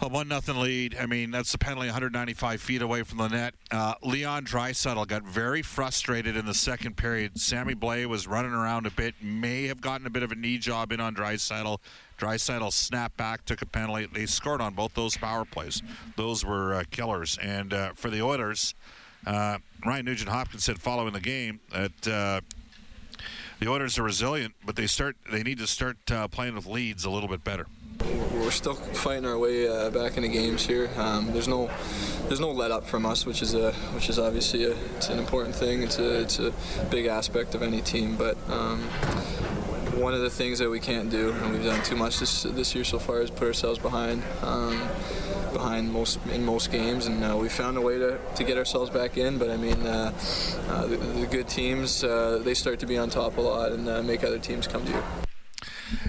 a 0.02 0.08
one 0.08 0.28
nothing 0.28 0.56
lead. 0.56 0.96
I 0.98 1.06
mean, 1.06 1.30
that's 1.30 1.52
the 1.52 1.58
penalty 1.58 1.86
195 1.86 2.60
feet 2.60 2.82
away 2.82 3.02
from 3.02 3.18
the 3.18 3.28
net. 3.28 3.54
Uh, 3.70 3.94
Leon 4.02 4.44
Draisaitl 4.44 5.06
got 5.06 5.22
very 5.22 5.62
frustrated 5.62 6.36
in 6.36 6.46
the 6.46 6.54
second 6.54 6.96
period. 6.96 7.38
Sammy 7.38 7.74
Blais 7.74 8.06
was 8.06 8.26
running 8.26 8.52
around 8.52 8.86
a 8.86 8.90
bit, 8.90 9.14
may 9.22 9.66
have 9.66 9.80
gotten 9.80 10.06
a 10.06 10.10
bit 10.10 10.22
of 10.22 10.32
a 10.32 10.34
knee 10.34 10.58
job 10.58 10.92
in 10.92 11.00
on 11.00 11.14
Draisaitl. 11.14 11.78
Draisaitl 12.18 12.72
snapped 12.72 13.16
back, 13.16 13.44
took 13.44 13.62
a 13.62 13.66
penalty. 13.66 14.06
They 14.12 14.26
scored 14.26 14.60
on 14.60 14.74
both 14.74 14.94
those 14.94 15.16
power 15.16 15.44
plays. 15.44 15.82
Those 16.16 16.44
were 16.44 16.74
uh, 16.74 16.84
killers. 16.90 17.38
And 17.42 17.72
uh, 17.72 17.92
for 17.94 18.10
the 18.10 18.22
Oilers, 18.22 18.74
uh, 19.26 19.58
Ryan 19.84 20.06
Nugent 20.06 20.30
Hopkins 20.30 20.64
said 20.64 20.78
following 20.78 21.12
the 21.12 21.20
game 21.20 21.60
that 21.72 22.08
uh, 22.08 22.40
the 23.58 23.68
Oilers 23.68 23.98
are 23.98 24.02
resilient, 24.02 24.54
but 24.64 24.76
they 24.76 24.86
start 24.86 25.16
they 25.30 25.42
need 25.42 25.58
to 25.58 25.66
start 25.66 25.98
uh, 26.10 26.28
playing 26.28 26.54
with 26.54 26.66
leads 26.66 27.04
a 27.04 27.10
little 27.10 27.28
bit 27.28 27.44
better. 27.44 27.66
We're 28.40 28.50
still 28.50 28.74
fighting 28.74 29.26
our 29.26 29.38
way 29.38 29.68
uh, 29.68 29.90
back 29.90 30.16
into 30.16 30.28
games 30.28 30.66
here. 30.66 30.88
Um, 30.96 31.32
there's 31.32 31.46
no 31.46 31.70
there's 32.26 32.40
no 32.40 32.50
let 32.50 32.70
up 32.70 32.86
from 32.86 33.04
us, 33.04 33.26
which 33.26 33.42
is 33.42 33.54
a 33.54 33.72
which 33.94 34.08
is 34.08 34.18
obviously 34.18 34.64
a, 34.64 34.70
it's 34.96 35.10
an 35.10 35.18
important 35.18 35.54
thing. 35.54 35.82
It's 35.82 35.98
a 35.98 36.22
it's 36.22 36.38
a 36.38 36.52
big 36.90 37.06
aspect 37.06 37.54
of 37.54 37.62
any 37.62 37.80
team, 37.82 38.16
but. 38.16 38.36
Um, 38.48 38.80
one 40.00 40.14
of 40.14 40.20
the 40.22 40.30
things 40.30 40.60
that 40.60 40.70
we 40.70 40.80
can't 40.80 41.10
do, 41.10 41.30
and 41.30 41.52
we've 41.52 41.64
done 41.64 41.82
too 41.82 41.96
much 41.96 42.20
this 42.20 42.44
this 42.44 42.74
year 42.74 42.84
so 42.84 42.98
far, 42.98 43.20
is 43.20 43.30
put 43.30 43.46
ourselves 43.46 43.78
behind 43.78 44.22
um, 44.42 44.80
behind 45.52 45.92
most 45.92 46.18
in 46.32 46.44
most 46.44 46.70
games, 46.72 47.06
and 47.06 47.22
uh, 47.22 47.36
we 47.36 47.48
found 47.48 47.76
a 47.76 47.80
way 47.80 47.98
to, 47.98 48.18
to 48.36 48.44
get 48.44 48.56
ourselves 48.56 48.88
back 48.88 49.18
in. 49.18 49.36
But 49.36 49.50
I 49.50 49.56
mean, 49.56 49.86
uh, 49.86 50.12
uh, 50.68 50.86
the, 50.86 50.96
the, 50.96 51.26
good 51.26 51.48
teams 51.48 52.02
uh, 52.02 52.40
they 52.42 52.54
start 52.54 52.78
to 52.80 52.86
be 52.86 52.96
on 52.96 53.10
top 53.10 53.36
a 53.36 53.40
lot 53.40 53.72
and 53.72 53.88
uh, 53.88 54.02
make 54.02 54.24
other 54.24 54.38
teams 54.38 54.66
come 54.66 54.84
to 54.86 54.90
you. 54.90 55.29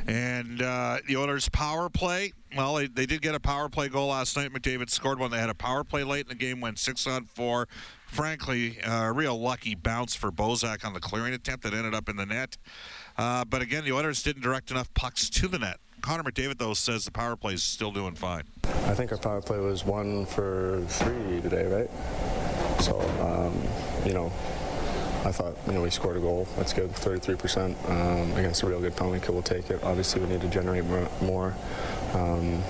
And 0.07 0.61
uh, 0.61 0.97
the 1.07 1.17
Oilers' 1.17 1.49
power 1.49 1.89
play. 1.89 2.33
Well, 2.55 2.75
they, 2.75 2.87
they, 2.87 3.05
did 3.05 3.21
get 3.21 3.33
a 3.33 3.39
power 3.39 3.69
play 3.69 3.87
goal 3.87 4.09
last 4.09 4.35
night. 4.35 4.51
McDavid 4.51 4.89
scored 4.89 5.19
one. 5.19 5.31
They 5.31 5.39
had 5.39 5.49
a 5.49 5.55
power 5.55 5.83
play 5.83 6.03
late 6.03 6.25
in 6.25 6.29
the 6.29 6.35
game, 6.35 6.59
went 6.59 6.79
six 6.79 7.07
on 7.07 7.25
four. 7.25 7.67
Frankly, 8.07 8.77
a 8.85 9.11
real 9.13 9.39
lucky 9.39 9.73
bounce 9.73 10.15
for 10.15 10.31
Bozak 10.31 10.83
on 10.83 10.93
the 10.93 10.99
clearing 10.99 11.33
attempt 11.33 11.63
that 11.63 11.73
ended 11.73 11.93
up 11.93 12.09
in 12.09 12.17
the 12.17 12.25
net. 12.25 12.57
Uh, 13.17 13.45
but 13.45 13.61
again, 13.61 13.85
the 13.85 13.93
Oilers 13.93 14.21
didn't 14.21 14.41
direct 14.41 14.69
enough 14.69 14.93
pucks 14.93 15.29
to 15.29 15.47
the 15.47 15.59
net. 15.59 15.77
Connor 16.01 16.23
McDavid, 16.23 16.57
though, 16.57 16.73
says 16.73 17.05
the 17.05 17.11
power 17.11 17.35
play 17.35 17.53
is 17.53 17.63
still 17.63 17.91
doing 17.91 18.15
fine. 18.15 18.43
I 18.63 18.93
think 18.93 19.11
our 19.11 19.17
power 19.17 19.41
play 19.41 19.59
was 19.59 19.85
one 19.85 20.25
for 20.25 20.83
three 20.87 21.39
today, 21.41 21.65
right? 21.65 22.81
So, 22.81 22.99
um, 23.21 23.55
you 24.05 24.13
know, 24.13 24.31
I 25.23 25.31
thought, 25.31 25.55
you 25.67 25.73
know, 25.73 25.83
we 25.83 25.89
scored 25.91 26.17
a 26.17 26.19
goal. 26.19 26.47
That's 26.57 26.73
good, 26.73 26.89
33% 26.91 27.89
um, 27.89 28.31
against 28.37 28.63
a 28.63 28.67
real 28.67 28.81
good 28.81 28.95
penalty 28.95 29.19
kill. 29.23 29.35
We'll 29.35 29.43
take 29.43 29.69
it. 29.69 29.83
Obviously, 29.83 30.21
we 30.21 30.27
need 30.27 30.41
to 30.41 30.47
generate 30.47 30.83
more. 31.21 31.55
Um, 32.13 32.63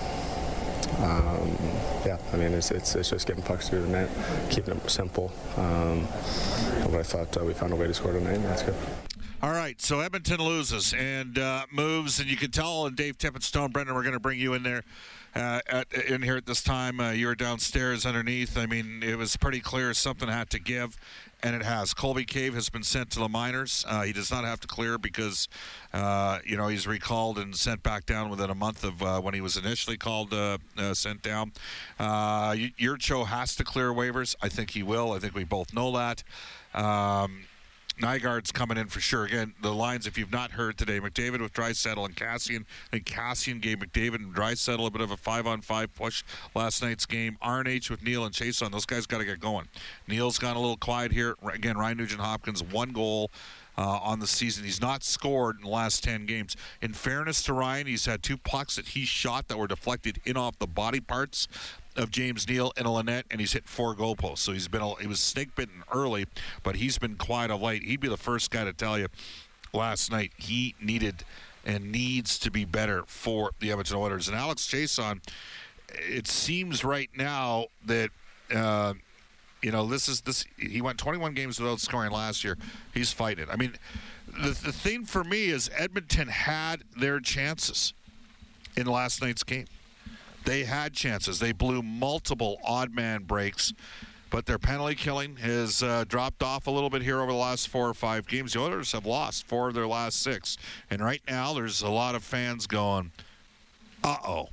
um, 1.00 1.58
yeah, 2.06 2.18
I 2.34 2.38
mean, 2.38 2.54
it's, 2.54 2.70
it's, 2.72 2.96
it's, 2.96 3.10
just 3.10 3.26
getting 3.26 3.42
pucks 3.42 3.70
through 3.70 3.84
the 3.84 3.88
net, 3.88 4.10
keeping 4.50 4.76
it 4.76 4.90
simple. 4.90 5.32
Um, 5.56 6.08
but 6.92 7.00
I 7.00 7.04
thought 7.04 7.38
uh, 7.38 7.46
we 7.46 7.54
found 7.54 7.74
a 7.74 7.76
way 7.76 7.88
to 7.88 7.94
score 7.94 8.12
tonight, 8.12 8.36
and 8.36 8.46
that's 8.46 8.64
good. 8.64 8.76
All 9.42 9.52
right, 9.52 9.82
so 9.82 10.02
Edmonton 10.02 10.40
loses 10.40 10.94
and 10.94 11.40
uh, 11.40 11.66
moves, 11.72 12.20
and 12.20 12.30
you 12.30 12.38
can 12.38 12.52
tell. 12.52 12.86
And 12.86 12.96
Dave 12.96 13.18
Tippett, 13.18 13.42
Stone 13.42 13.72
Brendan, 13.72 13.96
we're 13.96 14.04
going 14.04 14.14
to 14.14 14.20
bring 14.20 14.40
you 14.40 14.54
in 14.54 14.62
there, 14.62 14.84
uh, 15.36 15.60
at, 15.68 15.94
in 15.94 16.22
here 16.22 16.38
at 16.38 16.46
this 16.46 16.62
time. 16.62 17.00
Uh, 17.00 17.12
you 17.12 17.28
were 17.28 17.36
downstairs 17.36 18.06
underneath. 18.06 18.58
I 18.58 18.66
mean, 18.66 19.04
it 19.04 19.18
was 19.18 19.36
pretty 19.38 19.60
clear 19.60 19.94
something 19.94 20.28
had 20.28 20.50
to 20.52 20.60
give, 20.60 20.98
and 21.42 21.56
it 21.56 21.64
has. 21.64 21.94
Colby 21.94 22.26
Cave 22.26 22.54
has 22.54 22.70
been 22.70 22.84
sent 22.84 23.12
to 23.12 23.20
the 23.20 23.30
minors. 23.30 23.86
Uh, 23.88 24.02
he 24.04 24.14
does 24.14 24.32
not 24.32 24.44
have 24.44 24.60
to 24.62 24.68
clear 24.68 24.98
because, 24.98 25.48
uh, 25.94 26.40
you 26.46 26.58
know, 26.58 26.68
he's 26.68 26.88
recalled 26.88 27.38
and 27.38 27.56
sent 27.56 27.84
back 27.84 28.06
down 28.06 28.30
within 28.30 28.50
a 28.50 28.56
month 28.56 28.84
of 28.84 29.02
uh, 29.02 29.22
when 29.22 29.34
he 29.34 29.42
was 29.42 29.58
initially 29.58 29.98
called 29.98 30.34
sent 30.94 31.22
down. 31.22 31.52
Uh, 32.00 32.54
Jurco 32.80 33.26
has 33.26 33.56
to 33.56 33.64
clear 33.64 33.90
waivers. 33.90 34.36
I 34.42 34.50
think 34.50 34.72
he 34.72 34.84
will. 34.84 35.14
I 35.14 35.20
think 35.20 35.36
we 35.36 35.44
both 35.44 35.74
know 35.74 35.92
that. 35.98 36.24
Um, 36.74 37.44
Nygard's 38.02 38.52
coming 38.52 38.78
in 38.78 38.88
for 38.88 39.00
sure. 39.00 39.26
Again, 39.26 39.54
the 39.62 39.74
lines, 39.74 40.08
if 40.08 40.18
you've 40.18 40.32
not 40.32 40.52
heard 40.52 40.78
today, 40.78 41.00
McDavid 41.00 41.40
with 41.40 41.54
Draisaitl 41.54 42.04
and 42.04 42.16
Kassian. 42.16 42.62
I 42.88 42.98
think 42.98 43.06
Kassian 43.06 43.62
gave 43.62 43.78
McDavid 43.80 44.16
and 44.16 44.34
Draisaitl 44.34 44.86
a 44.86 44.90
bit 44.90 45.02
of 45.02 45.12
a 45.12 45.18
five-on-five 45.18 45.94
push 45.96 46.24
last 46.56 46.82
night's 46.82 47.06
game. 47.06 47.38
RNH 47.44 47.90
with 47.90 48.04
Neal 48.04 48.26
and 48.26 48.34
Chiasson. 48.34 48.72
Those 48.72 48.86
guys 48.86 49.06
got 49.06 49.20
to 49.20 49.26
get 49.26 49.40
going. 49.40 49.68
Neal's 50.08 50.40
gone 50.40 50.56
a 50.56 50.60
little 50.60 50.78
quiet 50.78 51.12
here. 51.12 51.36
Again, 51.54 51.78
Ryan 51.78 51.98
Nugent 51.98 52.22
Hopkins, 52.22 52.64
one 52.64 52.92
goal. 52.92 53.30
Uh, 53.78 54.00
on 54.04 54.20
the 54.20 54.28
season. 54.28 54.66
He's 54.66 54.82
not 54.82 55.02
scored 55.02 55.56
in 55.56 55.64
the 55.64 55.70
last 55.70 56.04
10 56.04 56.26
games. 56.26 56.58
In 56.82 56.94
fairness 56.94 57.42
to 57.44 57.54
Ryan, 57.54 57.88
he's 57.88 58.06
had 58.06 58.22
two 58.22 58.36
pucks 58.36 58.76
that 58.76 58.90
he 58.90 59.06
shot 59.06 59.48
that 59.48 59.58
were 59.58 59.66
deflected 59.66 60.20
in 60.26 60.36
off 60.36 60.60
the 60.60 60.68
body 60.68 61.00
parts 61.00 61.48
of 61.96 62.12
James 62.12 62.48
Neal 62.48 62.72
and 62.78 62.86
a 62.86 62.90
Lynette, 62.90 63.26
and 63.30 63.40
he's 63.40 63.54
hit 63.54 63.68
four 63.68 63.96
goalposts. 63.96 64.40
So 64.40 64.54
he's 64.54 64.68
been 64.68 64.82
a, 64.82 64.96
he 64.96 65.08
was 65.08 65.20
snake 65.20 65.56
bitten 65.56 65.84
early, 65.92 66.26
but 66.64 66.78
he's 66.78 66.98
been 66.98 67.16
quiet 67.16 67.52
of 67.52 67.62
late. 67.62 67.84
He'd 67.84 68.00
be 68.00 68.08
the 68.08 68.18
first 68.18 68.52
guy 68.52 68.64
to 68.64 68.74
tell 68.74 68.98
you 68.98 69.08
last 69.74 70.12
night 70.12 70.32
he 70.38 70.76
needed 70.82 71.24
and 71.66 71.92
needs 71.92 72.40
to 72.40 72.52
be 72.52 72.66
better 72.66 73.04
for 73.08 73.52
the 73.60 73.72
Edmonton 73.72 73.98
Oilers. 73.98 74.28
And 74.28 74.38
Alex 74.38 74.68
Chiasson, 74.68 75.22
it 75.90 76.28
seems 76.28 76.84
right 76.84 77.10
now 77.16 77.68
that. 77.86 78.10
Uh, 78.54 78.94
you 79.62 79.72
know, 79.72 79.86
this 79.86 80.08
is 80.08 80.22
this. 80.22 80.44
He 80.58 80.82
went 80.82 80.98
21 80.98 81.36
games 81.36 81.60
without 81.60 81.80
scoring 81.80 82.12
last 82.12 82.44
year. 82.44 82.58
He's 82.96 83.14
fighting. 83.14 83.46
I 83.48 83.56
mean, 83.56 83.76
the 84.28 84.50
the 84.50 84.72
thing 84.72 85.06
for 85.06 85.24
me 85.24 85.50
is 85.50 85.70
Edmonton 85.78 86.30
had 86.30 86.84
their 86.98 87.20
chances 87.20 87.94
in 88.76 88.88
last 88.88 89.22
night's 89.22 89.44
game. 89.44 89.66
They 90.44 90.64
had 90.64 90.94
chances. 90.94 91.40
They 91.40 91.52
blew 91.52 91.82
multiple 91.82 92.60
odd 92.64 92.94
man 92.96 93.24
breaks, 93.24 93.74
but 94.30 94.46
their 94.46 94.58
penalty 94.58 94.96
killing 94.96 95.36
has 95.38 95.84
uh, 95.84 96.06
dropped 96.08 96.42
off 96.42 96.68
a 96.68 96.72
little 96.72 96.90
bit 96.90 97.04
here 97.04 97.20
over 97.20 97.32
the 97.32 97.38
last 97.38 97.68
four 97.68 97.88
or 97.88 97.94
five 97.94 98.28
games. 98.28 98.54
The 98.54 98.62
Oilers 98.62 98.92
have 98.94 99.06
lost 99.06 99.46
four 99.46 99.68
of 99.68 99.76
their 99.76 99.88
last 99.88 100.22
six, 100.22 100.58
and 100.90 101.04
right 101.04 101.22
now 101.30 101.54
there's 101.54 101.82
a 101.82 101.90
lot 101.90 102.16
of 102.16 102.24
fans 102.24 102.66
going, 102.68 103.12
"Uh 104.04 104.18
oh." 104.26 104.50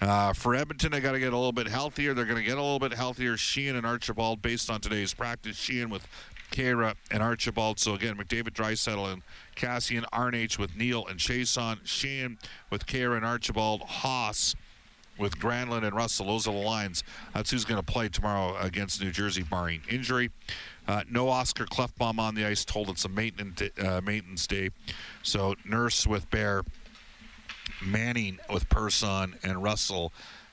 Uh, 0.00 0.34
for 0.34 0.54
Edmonton, 0.54 0.92
they 0.92 1.00
got 1.00 1.12
to 1.12 1.18
get 1.18 1.32
a 1.32 1.36
little 1.36 1.52
bit 1.52 1.68
healthier. 1.68 2.12
They're 2.12 2.26
going 2.26 2.36
to 2.36 2.42
get 2.42 2.58
a 2.58 2.62
little 2.62 2.80
bit 2.80 2.92
healthier. 2.92 3.36
Sheahan 3.36 3.76
and 3.76 3.86
Archibald, 3.86 4.42
based 4.42 4.68
on 4.68 4.80
today's 4.80 5.14
practice, 5.14 5.56
Sheahan 5.56 5.88
with 5.88 6.06
Khaira 6.50 6.94
and 7.10 7.22
Archibald. 7.22 7.78
So 7.78 7.94
again, 7.94 8.16
McDavid, 8.16 8.50
Draisaitl, 8.50 9.10
and 9.10 9.22
Kassian, 9.56 10.04
RNH 10.12 10.58
with 10.58 10.76
Neal 10.76 11.06
and 11.06 11.18
Chiasson, 11.18 11.82
Sheahan 11.84 12.36
with 12.68 12.86
Khaira 12.86 13.16
and 13.16 13.24
Archibald, 13.24 13.82
Haas 13.82 14.54
with 15.18 15.38
Granlund 15.38 15.84
and 15.84 15.94
Russell. 15.94 16.26
Those 16.26 16.46
are 16.46 16.54
the 16.54 16.60
lines. 16.60 17.04
That's 17.34 17.50
who's 17.50 17.64
going 17.64 17.82
to 17.82 17.92
play 17.92 18.08
tomorrow 18.08 18.56
against 18.58 19.00
New 19.00 19.10
Jersey, 19.10 19.42
barring 19.42 19.82
injury. 19.88 20.30
Uh, 20.86 21.02
no 21.10 21.28
Oscar 21.28 21.64
Klefbom 21.64 22.18
on 22.18 22.34
the 22.34 22.44
ice. 22.44 22.64
Told 22.64 22.88
it's 22.90 23.04
a 23.04 23.08
maintenance 23.08 23.62
uh, 23.78 24.00
maintenance 24.02 24.46
day. 24.46 24.70
So 25.22 25.54
Nurse 25.64 26.06
with 26.06 26.28
Bear, 26.30 26.62
Manning 27.82 28.38
with 28.50 28.68
Persson, 28.68 29.36
and 29.42 29.62
Russell 29.62 30.12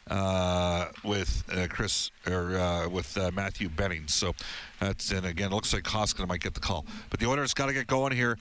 uh, 0.09 0.87
with 1.03 1.43
uh, 1.51 1.67
Chris 1.69 2.11
or 2.27 2.55
uh, 2.57 2.89
with 2.89 3.17
uh, 3.17 3.31
Matthew 3.33 3.69
Benning. 3.69 4.07
So 4.07 4.33
that's 4.79 5.11
and 5.11 5.25
again, 5.25 5.51
it 5.51 5.55
looks 5.55 5.73
like 5.73 5.83
Koskinen 5.83 6.27
might 6.27 6.41
get 6.41 6.53
the 6.53 6.59
call. 6.59 6.85
But 7.09 7.19
the 7.19 7.27
Oilers 7.27 7.53
got 7.53 7.67
to 7.67 7.73
get 7.73 7.87
going 7.87 8.13
here. 8.13 8.37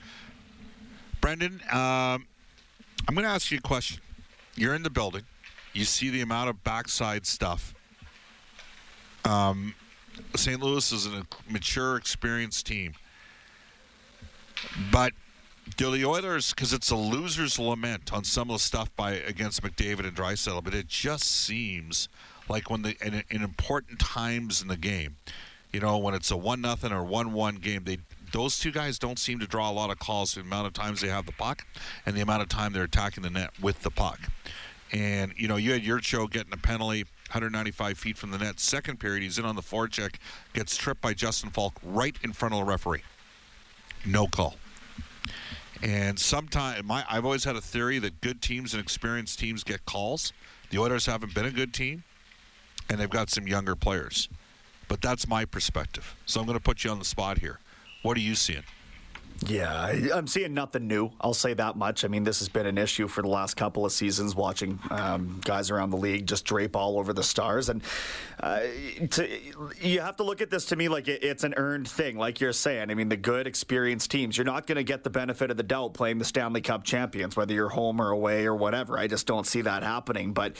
Brendan, 1.19 1.61
um, 1.71 2.25
I'm 3.07 3.13
going 3.13 3.23
to 3.23 3.29
ask 3.31 3.51
you 3.51 3.59
a 3.59 3.61
question. 3.61 4.01
You're 4.55 4.73
in 4.73 4.83
the 4.83 4.89
building 4.89 5.23
you 5.73 5.85
see 5.85 6.09
the 6.09 6.21
amount 6.21 6.49
of 6.49 6.63
backside 6.63 7.25
stuff. 7.25 7.73
Um, 9.25 9.75
St. 10.35 10.59
Louis 10.61 10.91
is 10.91 11.05
a 11.05 11.25
mature, 11.49 11.97
experienced 11.97 12.65
team. 12.65 12.93
But 14.91 15.13
do 15.77 15.91
the 15.91 16.05
Oilers, 16.05 16.53
because 16.53 16.73
it's 16.73 16.91
a 16.91 16.95
loser's 16.95 17.57
lament 17.57 18.13
on 18.13 18.23
some 18.23 18.49
of 18.49 18.55
the 18.55 18.59
stuff 18.59 18.93
by 18.95 19.13
against 19.13 19.61
McDavid 19.63 20.05
and 20.05 20.15
Draisaitl, 20.15 20.63
but 20.63 20.73
it 20.73 20.87
just 20.87 21.23
seems 21.23 22.09
like 22.49 22.69
when 22.69 22.81
the 22.81 22.95
in, 23.05 23.23
in 23.29 23.41
important 23.41 23.99
times 23.99 24.61
in 24.61 24.67
the 24.67 24.77
game, 24.77 25.17
you 25.71 25.79
know, 25.79 25.97
when 25.97 26.13
it's 26.13 26.31
a 26.31 26.37
one 26.37 26.61
nothing 26.61 26.91
or 26.91 27.03
one 27.03 27.33
one 27.33 27.55
game, 27.55 27.83
they 27.85 27.99
those 28.31 28.59
two 28.59 28.71
guys 28.71 28.97
don't 28.97 29.19
seem 29.19 29.39
to 29.39 29.47
draw 29.47 29.69
a 29.69 29.73
lot 29.73 29.89
of 29.89 29.99
calls 29.99 30.35
the 30.35 30.41
amount 30.41 30.67
of 30.67 30.73
times 30.73 31.01
they 31.01 31.07
have 31.09 31.25
the 31.25 31.31
puck 31.33 31.65
and 32.05 32.15
the 32.15 32.21
amount 32.21 32.41
of 32.41 32.49
time 32.49 32.71
they're 32.73 32.83
attacking 32.83 33.23
the 33.23 33.29
net 33.29 33.51
with 33.61 33.81
the 33.81 33.91
puck. 33.91 34.19
And, 34.91 35.33
you 35.37 35.47
know, 35.47 35.55
you 35.55 35.71
had 35.71 35.83
Jurco 35.83 36.29
getting 36.29 36.53
a 36.53 36.57
penalty 36.57 37.05
195 37.29 37.97
feet 37.97 38.17
from 38.17 38.31
the 38.31 38.37
net. 38.37 38.59
Second 38.59 38.99
period, 38.99 39.23
he's 39.23 39.39
in 39.39 39.45
on 39.45 39.55
the 39.55 39.61
forecheck, 39.61 40.15
gets 40.53 40.75
tripped 40.75 41.01
by 41.01 41.13
Justin 41.13 41.49
Faulk 41.49 41.79
right 41.81 42.15
in 42.23 42.33
front 42.33 42.53
of 42.53 42.59
the 42.59 42.65
referee. 42.65 43.03
No 44.05 44.27
call. 44.27 44.55
And 45.81 46.19
sometimes, 46.19 46.83
my, 46.83 47.05
I've 47.09 47.25
always 47.25 47.43
had 47.43 47.55
a 47.55 47.61
theory 47.61 47.99
that 47.99 48.21
good 48.21 48.41
teams 48.41 48.73
and 48.73 48.83
experienced 48.83 49.39
teams 49.39 49.63
get 49.63 49.85
calls. 49.85 50.33
The 50.69 50.77
Oilers 50.77 51.05
haven't 51.05 51.33
been 51.33 51.45
a 51.45 51.51
good 51.51 51.73
team, 51.73 52.03
and 52.89 52.99
they've 52.99 53.09
got 53.09 53.29
some 53.29 53.47
younger 53.47 53.75
players. 53.75 54.29
But 54.87 55.01
that's 55.01 55.27
my 55.27 55.45
perspective. 55.45 56.15
So 56.25 56.39
I'm 56.39 56.45
going 56.45 56.57
to 56.57 56.63
put 56.63 56.83
you 56.83 56.91
on 56.91 56.99
the 56.99 57.05
spot 57.05 57.37
here. 57.37 57.59
What 58.03 58.17
are 58.17 58.21
you 58.21 58.35
seeing? 58.35 58.63
Yeah, 59.47 59.93
I'm 60.13 60.27
seeing 60.27 60.53
nothing 60.53 60.87
new. 60.87 61.11
I'll 61.19 61.33
say 61.33 61.55
that 61.55 61.75
much. 61.75 62.05
I 62.05 62.07
mean, 62.07 62.23
this 62.23 62.39
has 62.39 62.49
been 62.49 62.67
an 62.67 62.77
issue 62.77 63.07
for 63.07 63.23
the 63.23 63.27
last 63.27 63.55
couple 63.55 63.85
of 63.85 63.91
seasons, 63.91 64.35
watching 64.35 64.79
um, 64.91 65.41
guys 65.43 65.71
around 65.71 65.89
the 65.89 65.97
league 65.97 66.27
just 66.27 66.45
drape 66.45 66.75
all 66.75 66.99
over 66.99 67.11
the 67.11 67.23
stars. 67.23 67.67
And 67.67 67.81
uh, 68.39 68.61
to, 69.09 69.27
you 69.81 70.01
have 70.01 70.17
to 70.17 70.23
look 70.23 70.41
at 70.41 70.51
this 70.51 70.65
to 70.65 70.75
me 70.75 70.89
like 70.89 71.07
it's 71.07 71.43
an 71.43 71.55
earned 71.57 71.87
thing, 71.87 72.17
like 72.17 72.39
you're 72.39 72.53
saying. 72.53 72.91
I 72.91 72.93
mean, 72.93 73.09
the 73.09 73.17
good, 73.17 73.47
experienced 73.47 74.11
teams, 74.11 74.37
you're 74.37 74.45
not 74.45 74.67
going 74.67 74.75
to 74.75 74.83
get 74.83 75.03
the 75.03 75.09
benefit 75.09 75.49
of 75.49 75.57
the 75.57 75.63
doubt 75.63 75.95
playing 75.95 76.19
the 76.19 76.25
Stanley 76.25 76.61
Cup 76.61 76.83
champions, 76.83 77.35
whether 77.35 77.53
you're 77.53 77.69
home 77.69 77.99
or 77.99 78.11
away 78.11 78.45
or 78.45 78.55
whatever. 78.55 78.97
I 78.97 79.07
just 79.07 79.25
don't 79.25 79.47
see 79.47 79.61
that 79.61 79.81
happening. 79.81 80.33
But 80.33 80.55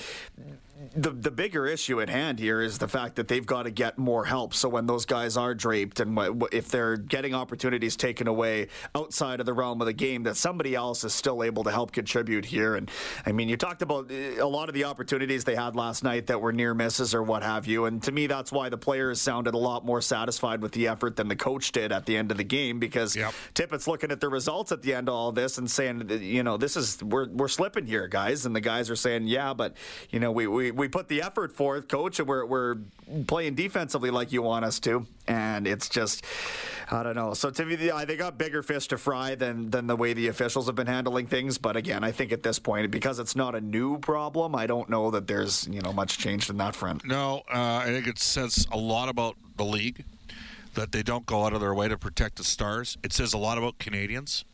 the 0.96 1.12
the 1.12 1.32
bigger 1.32 1.68
issue 1.68 2.02
at 2.02 2.10
hand 2.10 2.40
here 2.40 2.62
is 2.62 2.78
the 2.78 2.88
fact 2.88 3.16
that 3.16 3.28
they've 3.28 3.46
got 3.46 3.64
to 3.64 3.72
get 3.72 3.98
more 3.98 4.26
help. 4.26 4.54
So 4.54 4.68
when 4.68 4.88
those 4.88 5.06
guys 5.06 5.38
are 5.38 5.54
draped 5.54 6.00
and 6.00 6.18
if 6.52 6.70
they're 6.70 6.98
getting 6.98 7.36
opportunities 7.36 7.96
taken 7.96 8.28
away 8.28 8.68
outside 8.96 9.40
of 9.40 9.46
the 9.46 9.54
realm 9.54 9.82
of 9.82 9.86
the 9.86 9.94
game, 9.94 10.24
that 10.24 10.38
somebody 10.38 10.74
else 10.74 11.04
is 11.04 11.14
still 11.14 11.44
able 11.44 11.64
to 11.66 11.72
help 11.72 11.92
contribute 11.92 12.46
here. 12.46 12.76
And 12.76 12.90
I 13.26 13.32
mean, 13.32 13.48
you 13.48 13.58
talked 13.58 13.82
about 13.82 14.12
eh, 14.12 14.38
a 14.40 14.48
lot 14.48 14.70
of 14.70 14.74
the 14.74 14.86
opportunities 14.86 15.44
they 15.44 15.56
had 15.56 15.76
last 15.76 16.04
night 16.04 16.28
that 16.28 16.42
were 16.42 16.52
near 16.52 16.74
misses 16.74 17.14
or 17.14 17.22
what 17.22 17.44
have 17.44 17.68
you. 17.68 17.86
And 17.86 18.02
to 18.04 18.12
me, 18.12 18.28
that's 18.28 18.52
why 18.52 18.70
the 18.70 18.78
players 18.78 19.22
sounded 19.22 19.54
a 19.54 19.60
lot 19.60 19.86
more 19.86 20.02
satisfied 20.02 20.62
with 20.62 20.72
the 20.72 20.88
effort 20.88 21.16
than 21.16 21.28
the 21.28 21.36
coach 21.36 21.72
did 21.72 21.92
at 21.92 22.06
the 22.06 22.18
end 22.18 22.32
of 22.32 22.38
the 22.38 22.44
game 22.44 22.80
because 22.80 23.16
yep. 23.16 23.34
Tippett's 23.54 23.88
looking 23.88 24.12
at 24.12 24.20
the 24.20 24.30
results 24.30 24.72
at 24.72 24.82
the 24.82 24.94
end 24.94 25.10
of 25.10 25.16
all 25.16 25.32
this 25.32 25.58
and 25.58 25.70
saying, 25.70 26.10
you 26.22 26.44
know, 26.44 26.58
this 26.58 26.76
is 26.76 27.02
we're 27.04 27.30
we're 27.30 27.48
slipping 27.48 27.86
here, 27.86 28.08
guys. 28.08 28.46
And 28.46 28.56
the 28.56 28.62
guys 28.62 28.90
are 28.90 28.96
saying, 28.96 29.28
yeah, 29.28 29.54
but 29.54 29.76
you 30.10 30.20
know, 30.20 30.32
we 30.32 30.48
we 30.48 30.71
we 30.72 30.88
put 30.88 31.08
the 31.08 31.22
effort 31.22 31.54
forth, 31.54 31.88
coach, 31.88 32.20
and 32.20 32.28
we're, 32.28 32.46
we're 32.46 32.78
playing 33.28 33.56
defensively 33.56 34.10
like 34.10 34.32
you 34.32 34.42
want 34.42 34.66
us 34.66 34.80
to. 34.82 35.06
And 35.28 35.68
it's 35.68 35.88
just, 35.90 36.26
I 36.90 37.04
don't 37.04 37.16
know. 37.16 37.34
So 37.34 37.50
to 37.50 37.66
me, 37.66 37.76
they 37.76 38.18
got 38.18 38.38
bigger 38.38 38.64
fish 38.64 38.88
to 38.90 38.98
fry 38.98 39.36
than, 39.36 39.70
than 39.70 39.88
the 39.88 39.96
way 39.96 40.14
the 40.14 40.28
officials 40.28 40.66
have 40.68 40.76
been 40.76 40.88
handling 40.88 41.28
things. 41.28 41.58
But 41.58 41.76
again, 41.76 42.04
I 42.04 42.12
think 42.12 42.32
at 42.32 42.44
this 42.44 42.60
point, 42.60 42.90
because 42.92 43.20
it's 43.20 43.36
not 43.36 43.56
a 43.56 43.62
new 43.62 43.98
problem, 44.00 44.56
I 44.56 44.68
don't 44.68 44.90
know 44.90 45.12
that 45.12 45.28
there's, 45.28 45.68
you 45.68 45.82
know, 45.82 45.94
much 45.94 46.18
changed 46.18 46.50
in 46.50 46.58
that 46.58 46.76
front. 46.76 47.06
No, 47.06 47.44
uh, 47.54 47.82
I 47.84 47.86
think 47.86 48.08
it 48.08 48.20
says 48.20 48.68
a 48.72 48.78
lot 48.78 49.10
about 49.10 49.36
the 49.58 49.66
league 49.66 50.04
that 50.74 50.92
they 50.92 51.04
don't 51.04 51.26
go 51.26 51.46
out 51.46 51.54
of 51.54 51.62
their 51.62 51.74
way 51.74 51.88
to 51.88 51.98
protect 51.98 52.38
the 52.38 52.44
stars. 52.44 52.98
It 53.04 53.14
says 53.14 53.34
a 53.34 53.38
lot 53.38 53.58
about 53.58 53.78
Canadians 53.78 54.46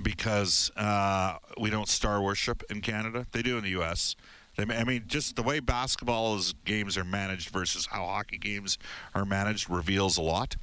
because 0.00 0.70
uh, 0.76 1.36
we 1.58 1.70
don't 1.70 1.88
star 1.88 2.22
worship 2.22 2.62
in 2.70 2.80
Canada. 2.80 3.26
They 3.32 3.42
do 3.42 3.56
in 3.56 3.64
the 3.64 3.70
U.S. 3.70 4.16
I 4.58 4.84
mean, 4.84 5.04
just 5.06 5.36
the 5.36 5.42
way 5.42 5.60
basketball 5.60 6.38
games 6.64 6.98
are 6.98 7.04
managed 7.04 7.50
versus 7.50 7.86
how 7.86 8.04
hockey 8.04 8.38
games 8.38 8.78
are 9.14 9.24
managed 9.24 9.70
reveals 9.70 10.18
a 10.18 10.22
lot. 10.22 10.56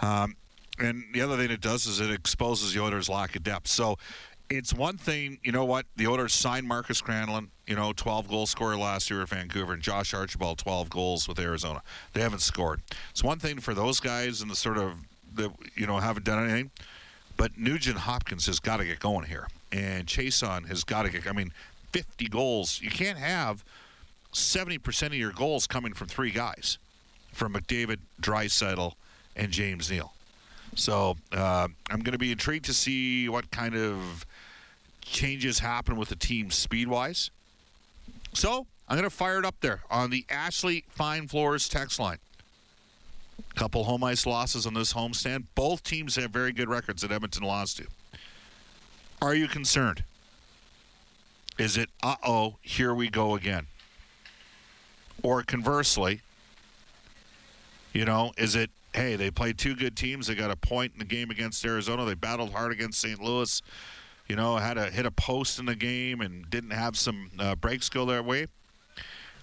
Um, 0.00 0.36
and 0.78 1.04
the 1.12 1.22
other 1.22 1.36
thing 1.36 1.50
it 1.50 1.60
does 1.60 1.86
is 1.86 2.00
it 2.00 2.10
exposes 2.10 2.74
the 2.74 2.80
Oilers' 2.82 3.08
lack 3.08 3.34
of 3.34 3.42
depth. 3.42 3.68
So 3.68 3.98
it's 4.48 4.72
one 4.72 4.96
thing, 4.96 5.38
you 5.42 5.52
know 5.52 5.64
what? 5.64 5.86
The 5.96 6.06
Oilers 6.06 6.34
signed 6.34 6.68
Markus 6.68 7.02
Granlund, 7.02 7.48
you 7.66 7.74
know, 7.74 7.92
12 7.92 8.28
goal 8.28 8.46
scorer 8.46 8.76
last 8.76 9.10
year 9.10 9.20
with 9.20 9.30
Vancouver, 9.30 9.72
and 9.72 9.82
Josh 9.82 10.14
Archibald, 10.14 10.58
12 10.58 10.88
goals 10.90 11.26
with 11.26 11.38
Arizona. 11.38 11.82
They 12.12 12.20
haven't 12.20 12.42
scored. 12.42 12.80
It's 13.10 13.24
one 13.24 13.38
thing 13.38 13.58
for 13.58 13.74
those 13.74 13.98
guys 13.98 14.40
and 14.40 14.50
the 14.50 14.56
sort 14.56 14.78
of, 14.78 14.94
the, 15.34 15.50
you 15.74 15.86
know, 15.86 15.98
haven't 15.98 16.24
done 16.24 16.44
anything. 16.44 16.70
But 17.36 17.58
Nugent 17.58 17.98
Hopkins 17.98 18.46
has 18.46 18.60
got 18.60 18.78
to 18.78 18.84
get 18.84 19.00
going 19.00 19.26
here. 19.26 19.48
And 19.72 20.06
Chiasson 20.06 20.68
has 20.68 20.84
got 20.84 21.02
to 21.02 21.10
get, 21.10 21.26
I 21.26 21.32
mean, 21.32 21.52
50 21.92 22.28
goals. 22.28 22.80
You 22.82 22.90
can't 22.90 23.18
have 23.18 23.64
70% 24.32 25.06
of 25.06 25.14
your 25.14 25.32
goals 25.32 25.66
coming 25.66 25.92
from 25.92 26.08
three 26.08 26.30
guys, 26.30 26.78
from 27.32 27.54
McDavid, 27.54 27.98
Draisaitl, 28.20 28.92
and 29.34 29.50
James 29.50 29.90
Neal. 29.90 30.12
So 30.74 31.16
uh, 31.32 31.68
I'm 31.90 32.00
going 32.00 32.12
to 32.12 32.18
be 32.18 32.32
intrigued 32.32 32.66
to 32.66 32.74
see 32.74 33.28
what 33.28 33.50
kind 33.50 33.74
of 33.74 34.26
changes 35.00 35.60
happen 35.60 35.96
with 35.96 36.08
the 36.08 36.16
team 36.16 36.50
speed 36.50 36.88
wise. 36.88 37.30
So 38.34 38.66
I'm 38.88 38.96
going 38.96 39.08
to 39.08 39.14
fire 39.14 39.38
it 39.38 39.44
up 39.44 39.56
there 39.60 39.82
on 39.90 40.10
the 40.10 40.24
Ashley 40.28 40.84
Fine 40.90 41.28
Floors 41.28 41.68
text 41.68 41.98
line. 41.98 42.18
Couple 43.54 43.84
home 43.84 44.04
ice 44.04 44.26
losses 44.26 44.66
on 44.66 44.74
this 44.74 44.92
homestand. 44.92 45.44
Both 45.54 45.82
teams 45.82 46.16
have 46.16 46.30
very 46.30 46.52
good 46.52 46.68
records 46.68 47.02
that 47.02 47.10
Edmonton 47.10 47.42
lost 47.42 47.78
to. 47.78 47.86
Are 49.22 49.34
you 49.34 49.48
concerned? 49.48 50.04
Is 51.58 51.76
it, 51.76 51.88
uh 52.02 52.16
oh, 52.24 52.56
here 52.62 52.94
we 52.94 53.08
go 53.08 53.34
again? 53.34 53.66
Or 55.22 55.42
conversely, 55.42 56.20
you 57.92 58.04
know, 58.04 58.32
is 58.36 58.54
it, 58.54 58.70
hey, 58.92 59.16
they 59.16 59.30
played 59.30 59.58
two 59.58 59.74
good 59.74 59.96
teams. 59.96 60.26
They 60.26 60.34
got 60.34 60.50
a 60.50 60.56
point 60.56 60.92
in 60.92 60.98
the 60.98 61.04
game 61.04 61.30
against 61.30 61.64
Arizona. 61.64 62.04
They 62.04 62.14
battled 62.14 62.52
hard 62.52 62.72
against 62.72 63.00
St. 63.00 63.20
Louis. 63.20 63.62
You 64.28 64.36
know, 64.36 64.56
had 64.56 64.74
to 64.74 64.90
hit 64.90 65.06
a 65.06 65.10
post 65.10 65.58
in 65.58 65.66
the 65.66 65.76
game 65.76 66.20
and 66.20 66.48
didn't 66.50 66.72
have 66.72 66.98
some 66.98 67.30
uh, 67.38 67.54
breaks 67.54 67.88
go 67.88 68.04
their 68.04 68.22
way. 68.22 68.48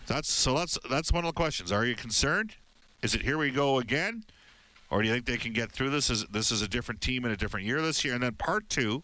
That's 0.08 0.30
so. 0.30 0.56
That's 0.56 0.78
that's 0.90 1.14
one 1.14 1.24
of 1.24 1.30
the 1.30 1.38
questions. 1.38 1.72
Are 1.72 1.86
you 1.86 1.96
concerned? 1.96 2.56
Is 3.02 3.16
it 3.16 3.22
here 3.22 3.38
we 3.38 3.52
go 3.52 3.80
again, 3.80 4.26
or 4.90 5.02
do 5.02 5.08
you 5.08 5.14
think 5.14 5.26
they 5.26 5.38
can 5.38 5.54
get 5.54 5.72
through 5.72 5.92
this? 5.92 6.10
Is 6.10 6.26
this 6.26 6.52
is 6.52 6.62
a 6.62 6.68
different 6.68 7.00
team 7.00 7.24
in 7.24 7.32
a 7.32 7.38
different 7.38 7.66
year 7.66 7.82
this 7.82 8.04
year? 8.04 8.14
And 8.14 8.24
then 8.24 8.34
part 8.34 8.68
two 8.68 9.04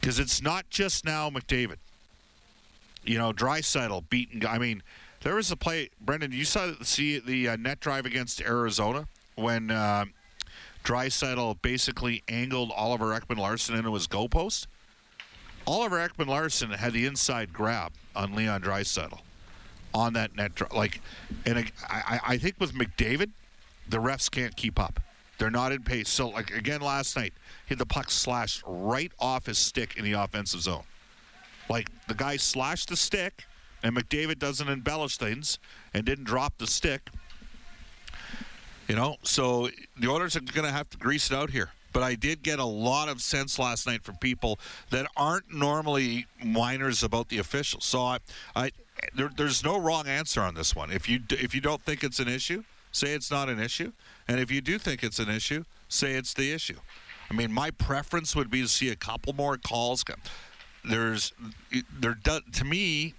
because 0.00 0.18
it's 0.18 0.42
not 0.42 0.68
just 0.70 1.04
now 1.04 1.30
McDavid. 1.30 1.76
You 3.04 3.18
know, 3.18 3.32
Draisaitl 3.32 4.08
beating. 4.08 4.46
I 4.46 4.58
mean, 4.58 4.82
there 5.22 5.34
was 5.34 5.50
a 5.50 5.56
play. 5.56 5.90
Brendan, 6.00 6.32
you 6.32 6.44
saw 6.44 6.72
see 6.82 7.18
the 7.18 7.50
uh, 7.50 7.56
net 7.56 7.80
drive 7.80 8.06
against 8.06 8.40
Arizona 8.40 9.06
when 9.36 9.70
uh, 9.70 10.06
Draisaitl 10.84 11.60
basically 11.62 12.22
angled 12.28 12.72
Oliver 12.76 13.18
Ekman 13.18 13.38
Larsson 13.38 13.74
into 13.74 13.92
his 13.94 14.06
goalpost. 14.06 14.66
Oliver 15.66 15.96
Ekman 15.96 16.26
Larsson 16.26 16.70
had 16.70 16.92
the 16.92 17.06
inside 17.06 17.52
grab 17.52 17.92
on 18.16 18.34
Leon 18.34 18.62
Draisaitl 18.62 19.20
on 19.92 20.12
that 20.14 20.34
net 20.36 20.54
drive. 20.54 20.72
Like, 20.72 21.00
and 21.46 21.70
I, 21.88 22.20
I 22.26 22.38
think 22.38 22.56
with 22.58 22.72
McDavid, 22.72 23.30
the 23.88 23.98
refs 23.98 24.30
can't 24.30 24.56
keep 24.56 24.78
up. 24.78 25.00
They're 25.40 25.50
not 25.50 25.72
in 25.72 25.82
pace. 25.82 26.10
So, 26.10 26.28
like 26.28 26.50
again 26.50 26.82
last 26.82 27.16
night, 27.16 27.32
hit 27.64 27.78
the 27.78 27.86
puck 27.86 28.10
slashed 28.10 28.62
right 28.66 29.10
off 29.18 29.46
his 29.46 29.56
stick 29.56 29.96
in 29.96 30.04
the 30.04 30.12
offensive 30.12 30.60
zone. 30.60 30.82
Like 31.70 31.88
the 32.08 32.14
guy 32.14 32.36
slashed 32.36 32.90
the 32.90 32.96
stick, 32.96 33.46
and 33.82 33.96
McDavid 33.96 34.38
doesn't 34.38 34.68
embellish 34.68 35.16
things 35.16 35.58
and 35.94 36.04
didn't 36.04 36.24
drop 36.24 36.58
the 36.58 36.66
stick. 36.66 37.08
You 38.86 38.96
know, 38.96 39.16
so 39.22 39.70
the 39.98 40.08
Oilers 40.08 40.36
are 40.36 40.40
going 40.40 40.66
to 40.66 40.72
have 40.72 40.90
to 40.90 40.98
grease 40.98 41.30
it 41.30 41.36
out 41.36 41.48
here. 41.48 41.70
But 41.94 42.02
I 42.02 42.16
did 42.16 42.42
get 42.42 42.58
a 42.58 42.64
lot 42.64 43.08
of 43.08 43.22
sense 43.22 43.58
last 43.58 43.86
night 43.86 44.04
from 44.04 44.16
people 44.16 44.60
that 44.90 45.06
aren't 45.16 45.52
normally 45.52 46.26
whiners 46.42 47.02
about 47.02 47.30
the 47.30 47.38
officials. 47.38 47.86
So 47.86 48.02
I, 48.02 48.18
I 48.54 48.72
there, 49.14 49.30
there's 49.34 49.64
no 49.64 49.78
wrong 49.78 50.06
answer 50.06 50.42
on 50.42 50.54
this 50.54 50.76
one. 50.76 50.90
If 50.90 51.08
you 51.08 51.20
if 51.30 51.54
you 51.54 51.62
don't 51.62 51.80
think 51.80 52.04
it's 52.04 52.20
an 52.20 52.28
issue, 52.28 52.62
say 52.92 53.12
it's 53.12 53.30
not 53.30 53.48
an 53.48 53.60
issue. 53.60 53.92
And 54.28 54.40
if 54.40 54.50
you 54.50 54.60
do 54.60 54.78
think 54.78 55.02
it's 55.02 55.18
an 55.18 55.28
issue, 55.28 55.64
say 55.88 56.12
it's 56.12 56.34
the 56.34 56.52
issue. 56.52 56.78
I 57.30 57.34
mean, 57.34 57.52
my 57.52 57.70
preference 57.70 58.34
would 58.34 58.50
be 58.50 58.62
to 58.62 58.68
see 58.68 58.90
a 58.90 58.96
couple 58.96 59.32
more 59.32 59.56
calls. 59.56 60.04
There's, 60.84 61.32
there 61.98 62.16
to 62.52 62.64
me, 62.64 63.14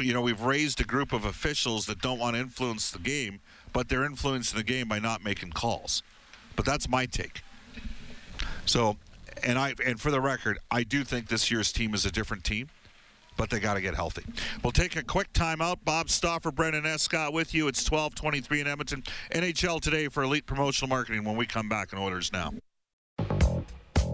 you 0.00 0.12
know, 0.12 0.20
we've 0.20 0.40
raised 0.40 0.80
a 0.80 0.84
group 0.84 1.12
of 1.12 1.24
officials 1.24 1.86
that 1.86 2.00
don't 2.00 2.18
want 2.18 2.34
to 2.34 2.40
influence 2.40 2.90
the 2.90 2.98
game, 2.98 3.40
but 3.72 3.88
they're 3.88 4.04
influencing 4.04 4.56
the 4.56 4.64
game 4.64 4.88
by 4.88 4.98
not 4.98 5.24
making 5.24 5.52
calls. 5.52 6.02
But 6.56 6.64
that's 6.64 6.88
my 6.88 7.06
take. 7.06 7.42
So, 8.64 8.96
and 9.44 9.58
I 9.58 9.74
and 9.84 10.00
for 10.00 10.10
the 10.10 10.20
record, 10.20 10.58
I 10.70 10.82
do 10.82 11.04
think 11.04 11.28
this 11.28 11.50
year's 11.50 11.72
team 11.72 11.94
is 11.94 12.04
a 12.04 12.10
different 12.10 12.42
team 12.42 12.68
but 13.36 13.50
they 13.50 13.60
got 13.60 13.74
to 13.74 13.80
get 13.80 13.94
healthy. 13.94 14.24
We'll 14.62 14.72
take 14.72 14.96
a 14.96 15.02
quick 15.02 15.32
timeout. 15.32 15.78
Bob 15.84 16.10
Stauffer, 16.10 16.50
Brendan 16.50 16.86
Escott 16.86 17.32
with 17.32 17.54
you. 17.54 17.68
It's 17.68 17.80
1223 17.80 18.60
in 18.60 18.66
Edmonton. 18.66 19.02
NHL 19.32 19.80
today 19.80 20.08
for 20.08 20.22
Elite 20.22 20.46
Promotional 20.46 20.88
Marketing 20.88 21.24
when 21.24 21.36
we 21.36 21.46
come 21.46 21.68
back 21.68 21.92
in 21.92 21.98
Oilers 21.98 22.32
Now. 22.32 22.52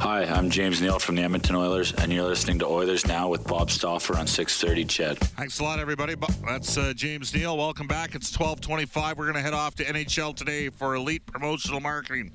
Hi, 0.00 0.24
I'm 0.24 0.50
James 0.50 0.80
Neal 0.82 0.98
from 0.98 1.14
the 1.14 1.22
Edmonton 1.22 1.54
Oilers, 1.54 1.92
and 1.92 2.12
you're 2.12 2.24
listening 2.24 2.58
to 2.58 2.66
Oilers 2.66 3.06
Now 3.06 3.28
with 3.28 3.46
Bob 3.46 3.70
Stauffer 3.70 4.16
on 4.16 4.26
630 4.26 4.84
CHED. 4.84 5.18
Thanks 5.18 5.60
a 5.60 5.62
lot, 5.62 5.78
everybody. 5.78 6.16
That's 6.44 6.76
uh, 6.76 6.92
James 6.94 7.32
Neal. 7.32 7.56
Welcome 7.56 7.86
back. 7.86 8.16
It's 8.16 8.30
1225. 8.36 9.16
We're 9.16 9.24
going 9.24 9.36
to 9.36 9.40
head 9.40 9.54
off 9.54 9.76
to 9.76 9.84
NHL 9.84 10.34
today 10.34 10.70
for 10.70 10.96
Elite 10.96 11.24
Promotional 11.26 11.78
Marketing. 11.78 12.32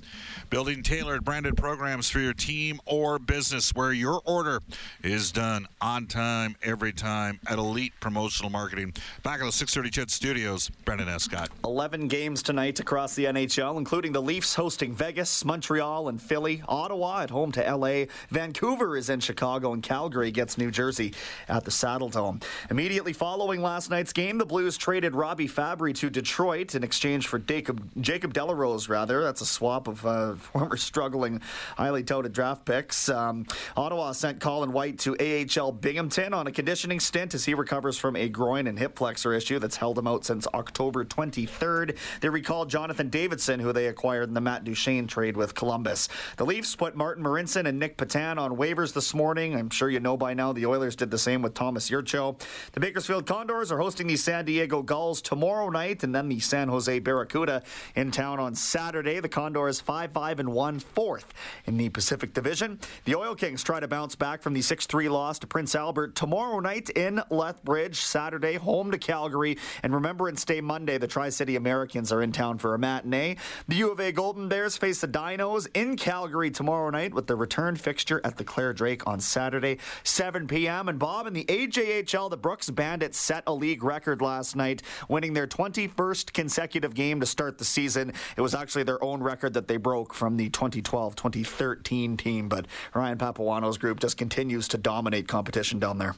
Building 0.50 0.82
tailored 0.82 1.26
branded 1.26 1.58
programs 1.58 2.10
for 2.10 2.20
your 2.20 2.34
team 2.34 2.80
or 2.86 3.20
business 3.20 3.72
where 3.76 3.92
your 3.92 4.22
order 4.24 4.62
is 5.04 5.34
done 5.34 5.68
on 5.82 6.06
time, 6.06 6.56
every 6.64 6.94
time 6.94 7.38
at 7.48 7.58
Elite 7.58 7.94
Promotional 8.00 8.50
Marketing. 8.50 8.94
Back 9.24 9.42
at 9.42 9.46
the 9.46 9.52
630 9.52 9.90
CHED 9.90 10.10
Studios, 10.10 10.70
Brendan 10.86 11.10
Escott. 11.10 11.50
11 11.66 12.08
games 12.08 12.42
tonight 12.42 12.80
across 12.80 13.14
the 13.14 13.26
NHL, 13.26 13.78
including 13.78 14.14
the 14.14 14.22
Leafs 14.22 14.56
hosting 14.56 14.94
Vegas, 14.94 15.44
Montreal, 15.44 16.08
and 16.08 16.22
Philly, 16.22 16.64
Ottawa 16.70 17.24
at 17.24 17.30
home 17.30 17.52
to 17.58 17.76
LA. 17.76 18.06
Vancouver 18.30 18.96
is 18.96 19.10
in 19.10 19.20
Chicago, 19.20 19.74
and 19.74 19.84
Calgary 19.84 20.32
gets 20.32 20.58
New 20.58 20.72
Jersey 20.72 21.14
at 21.48 21.66
the 21.66 21.72
Saddle 21.72 22.10
Dome. 22.10 22.40
Immediately 22.70 23.14
following 23.14 23.62
last 23.62 23.90
night's 23.90 24.14
game, 24.14 24.38
the 24.38 24.46
Blues 24.46 24.78
traded 24.78 25.16
Robby 25.16 25.48
Fabbri 25.48 25.94
to 25.96 26.10
Detroit 26.10 26.76
in 26.76 26.84
exchange 26.84 27.28
for 27.28 27.40
Jacob, 27.40 27.90
Jacob 28.00 28.34
de 28.34 28.44
la 28.44 28.54
Rose, 28.54 28.88
rather. 28.88 29.24
That's 29.24 29.42
a 29.42 29.46
swap 29.46 29.88
of 29.88 30.06
uh, 30.06 30.36
former 30.36 30.78
struggling, 30.78 31.42
highly 31.76 32.04
touted 32.04 32.34
draft 32.34 32.66
picks. 32.66 33.10
Um, 33.10 33.46
Ottawa 33.76 34.12
sent 34.12 34.40
Colin 34.40 34.72
White 34.72 35.00
to 35.00 35.16
AHL 35.20 35.72
Binghamton 35.72 36.34
on 36.34 36.48
a 36.48 36.52
conditioning 36.52 37.00
stint 37.00 37.34
as 37.34 37.46
he 37.46 37.54
recovers 37.54 37.98
from 37.98 38.16
a 38.16 38.30
groin 38.30 38.68
and 38.68 38.78
hip 38.78 38.98
flexor 38.98 39.34
issue 39.34 39.60
that's 39.60 39.78
held 39.78 39.98
him 39.98 40.08
out 40.08 40.26
since 40.26 40.48
October 40.54 41.04
23rd. 41.04 41.98
They 42.22 42.30
recalled 42.30 42.70
Jonathan 42.70 43.10
Davidsson, 43.10 43.60
who 43.62 43.74
they 43.74 43.88
acquired 43.88 44.28
in 44.28 44.34
the 44.34 44.42
Matt 44.42 44.64
Duchene 44.64 45.08
trade 45.08 45.36
with 45.36 45.56
Columbus. 45.56 46.08
The 46.38 46.46
Leafs 46.46 46.76
put 46.76 46.96
Martin 46.96 47.24
Marincin 47.38 47.68
and 47.68 47.78
Nick 47.78 47.98
Petan 47.98 48.40
on 48.40 48.58
waivers 48.58 48.94
this 48.94 49.14
morning. 49.14 49.56
I'm 49.56 49.70
sure 49.70 49.92
you 49.92 50.00
know 50.00 50.18
by 50.18 50.34
now 50.34 50.54
the 50.54 50.66
Oilers 50.66 50.96
did 50.96 51.12
the 51.12 51.20
same 51.20 51.44
with 51.44 51.54
Thomas 51.54 51.88
Jurco. 51.88 52.36
The 52.72 52.80
Bakersfield 52.80 53.28
Condors 53.28 53.72
are 53.72 53.78
hosting 53.78 54.08
the 54.08 54.16
San 54.16 54.46
Diego 54.46 54.82
Gulls 54.82 55.22
tomorrow 55.22 55.70
night, 55.70 56.04
and 56.04 56.16
then 56.16 56.30
the 56.30 56.40
San 56.40 56.68
Jose 56.68 56.98
Barracuda 56.98 57.62
in 57.96 58.10
town 58.10 58.40
on 58.40 58.56
Saturday. 58.56 59.20
The 59.20 59.30
Condors 59.30 59.80
5 59.80 60.14
5 60.14 60.40
and 60.40 60.52
1 60.52 60.80
fourth 60.80 61.32
in 61.66 61.78
the 61.78 61.90
Pacific 61.90 62.34
Division. 62.34 62.80
The 63.06 63.14
Oil 63.14 63.36
Kings 63.36 63.62
try 63.62 63.80
to 63.80 63.88
bounce 63.88 64.16
back 64.16 64.42
from 64.42 64.56
the 64.56 64.64
6 64.64 64.88
3 64.88 65.08
loss 65.08 65.38
to 65.38 65.46
Prince 65.46 65.76
Albert 65.76 66.16
tomorrow 66.16 66.60
night 66.60 66.90
in 66.90 67.22
Lethbridge. 67.30 68.02
Saturday, 68.02 68.56
home 68.56 68.90
to 68.90 68.98
Calgary. 68.98 69.60
And 69.84 69.94
Remembrance 69.94 70.44
Day 70.44 70.60
Monday, 70.60 70.98
the 70.98 71.08
Tri 71.08 71.30
City 71.30 71.56
Americans 71.56 72.12
are 72.12 72.24
in 72.24 72.32
town 72.32 72.58
for 72.58 72.74
a 72.74 72.80
matinee. 72.80 73.36
The 73.68 73.76
U 73.76 73.92
of 73.92 74.00
A 74.00 74.12
Golden 74.12 74.50
Bears 74.50 74.76
face 74.76 75.02
the 75.02 75.08
Dinos 75.08 75.68
in 75.76 75.98
Calgary 75.98 76.50
tomorrow 76.50 76.90
night 76.90 77.14
with 77.14 77.27
the 77.28 77.36
return 77.36 77.76
fixture 77.76 78.22
at 78.24 78.38
the 78.38 78.44
Clare 78.44 78.74
Drake 78.74 79.06
on 79.06 79.20
Saturday, 79.20 79.78
7 80.04 80.48
p.m. 80.48 80.90
And 80.90 80.98
Bob, 80.98 81.28
in 81.28 81.34
the 81.34 81.46
AJHL, 81.46 82.30
the 82.30 82.38
Brooks 82.38 82.70
Bandits 82.70 83.18
set 83.18 83.44
a 83.46 83.54
league 83.54 83.84
record 83.84 84.22
last 84.22 84.56
night, 84.56 84.82
winning 85.08 85.34
their 85.34 85.48
21st 85.48 86.34
consecutive 86.34 86.94
game 86.94 87.20
to 87.20 87.26
start 87.26 87.58
the 87.58 87.66
season. 87.66 88.14
It 88.36 88.42
was 88.42 88.56
actually 88.56 88.84
their 88.84 89.04
own 89.04 89.22
record 89.22 89.54
that 89.54 89.68
they 89.68 89.78
broke 89.78 90.14
from 90.14 90.38
the 90.38 90.50
2012 90.50 91.16
2013 91.16 92.18
team, 92.18 92.50
but 92.50 92.66
Ryan 92.94 93.18
Papaioannou's 93.18 93.78
group 93.78 94.00
just 94.00 94.18
continues 94.18 94.68
to 94.70 94.78
dominate 94.78 95.28
competition 95.28 95.80
down 95.80 95.98
there. 95.98 96.16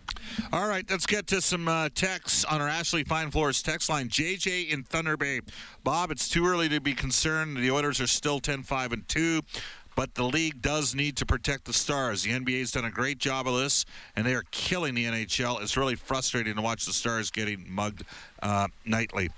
All 0.54 0.67
right, 0.67 0.86
let's 0.89 1.06
get 1.06 1.28
to 1.28 1.41
some 1.41 1.67
uh, 1.67 1.89
texts 1.93 2.45
on 2.45 2.62
our 2.62 2.67
Ashley 2.67 3.04
Fine 3.04 3.32
Floors 3.32 3.62
text 3.62 3.89
line. 3.89 4.10
JJ 4.10 4.69
in 4.69 4.84
Thunder 4.84 5.17
Bay. 5.17 5.41
Bob, 5.84 6.12
it's 6.12 6.30
too 6.30 6.45
early 6.45 6.69
to 6.69 6.80
be 6.80 6.93
concerned. 6.93 7.58
The 7.58 7.72
Oilers 7.72 8.00
are 8.02 8.08
still 8.08 8.39
10 8.39 8.63
5 8.63 8.91
and 8.91 9.08
2 9.08 9.41
but 9.95 10.15
the 10.15 10.23
league 10.23 10.62
does 10.62 10.95
need 10.95 11.17
to 11.17 11.25
protect 11.25 11.65
the 11.65 11.73
stars. 11.73 12.23
The 12.23 12.32
NBA's 12.32 12.71
done 12.71 12.86
a 12.86 12.91
great 12.91 13.17
job 13.17 13.47
of 13.47 13.56
this, 13.56 13.86
and 14.15 14.25
they 14.25 14.34
are 14.34 14.43
killing 14.52 14.95
the 14.95 15.06
NHL. 15.06 15.62
It's 15.62 15.78
really 15.78 15.95
frustrating 15.95 16.56
to 16.56 16.62
watch 16.62 16.86
the 16.86 16.93
stars 16.93 17.32
getting 17.32 17.65
mugged 17.67 18.04
uh, 18.41 18.67
nightly. 18.86 19.30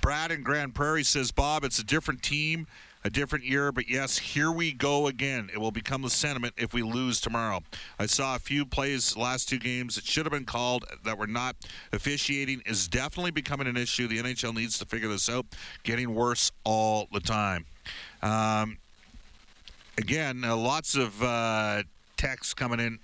Brad 0.00 0.30
in 0.30 0.42
Grande 0.42 0.74
Prairie 0.74 1.04
says, 1.04 1.30
Bob, 1.32 1.64
it's 1.64 1.78
a 1.78 1.84
different 1.84 2.22
team, 2.22 2.66
a 3.04 3.10
different 3.10 3.44
year, 3.44 3.72
but 3.72 3.88
yes, 3.88 4.18
here 4.18 4.50
we 4.50 4.72
go 4.72 5.06
again. 5.06 5.50
It 5.52 5.58
will 5.58 5.70
become 5.70 6.02
the 6.02 6.10
sentiment 6.10 6.54
if 6.56 6.72
we 6.74 6.82
lose 6.82 7.20
tomorrow. 7.20 7.60
I 7.98 8.06
saw 8.06 8.36
a 8.36 8.38
few 8.38 8.64
plays 8.66 9.16
last 9.16 9.48
two 9.48 9.58
games 9.58 9.94
that 9.94 10.04
should 10.04 10.26
have 10.26 10.32
been 10.32 10.44
called 10.44 10.84
that 11.04 11.18
were 11.18 11.26
not. 11.26 11.56
Officiating 11.92 12.62
is 12.66 12.88
definitely 12.88 13.30
becoming 13.30 13.66
an 13.66 13.76
issue. 13.76 14.08
The 14.08 14.18
NHL 14.18 14.54
needs 14.54 14.78
to 14.78 14.86
figure 14.86 15.08
this 15.08 15.28
out. 15.28 15.46
Getting 15.82 16.14
worse 16.14 16.50
all 16.64 17.08
the 17.12 17.20
time. 17.20 17.66
Um, 18.22 18.78
again, 19.98 20.44
uh, 20.44 20.56
lots 20.56 20.94
of 20.94 21.22
uh, 21.22 21.82
texts 22.16 22.54
coming 22.54 22.80
in. 22.80 22.98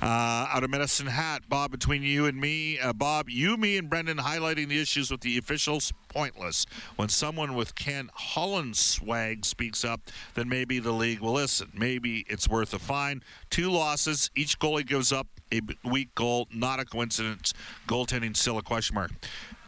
Uh, 0.00 0.46
out 0.52 0.62
of 0.62 0.70
Medicine 0.70 1.08
Hat, 1.08 1.42
Bob, 1.48 1.72
between 1.72 2.04
you 2.04 2.26
and 2.26 2.40
me, 2.40 2.78
uh, 2.78 2.92
Bob, 2.92 3.28
you, 3.28 3.56
me, 3.56 3.76
and 3.76 3.90
Brendan 3.90 4.18
highlighting 4.18 4.68
the 4.68 4.80
issues 4.80 5.10
with 5.10 5.22
the 5.22 5.36
officials 5.38 5.92
pointless. 6.08 6.66
When 6.94 7.08
someone 7.08 7.54
with 7.56 7.74
Ken 7.74 8.08
Holland 8.14 8.76
swag 8.76 9.44
speaks 9.44 9.84
up, 9.84 10.00
then 10.34 10.48
maybe 10.48 10.78
the 10.78 10.92
league 10.92 11.18
will 11.18 11.32
listen. 11.32 11.72
Maybe 11.74 12.24
it's 12.28 12.48
worth 12.48 12.72
a 12.74 12.78
fine. 12.78 13.24
Two 13.50 13.72
losses, 13.72 14.30
each 14.36 14.60
goalie 14.60 14.86
gives 14.86 15.10
up 15.10 15.26
a 15.50 15.62
weak 15.84 16.14
goal, 16.14 16.46
not 16.54 16.78
a 16.78 16.84
coincidence. 16.84 17.52
Goaltending 17.88 18.36
still 18.36 18.56
a 18.56 18.62
question 18.62 18.94
mark. 18.94 19.10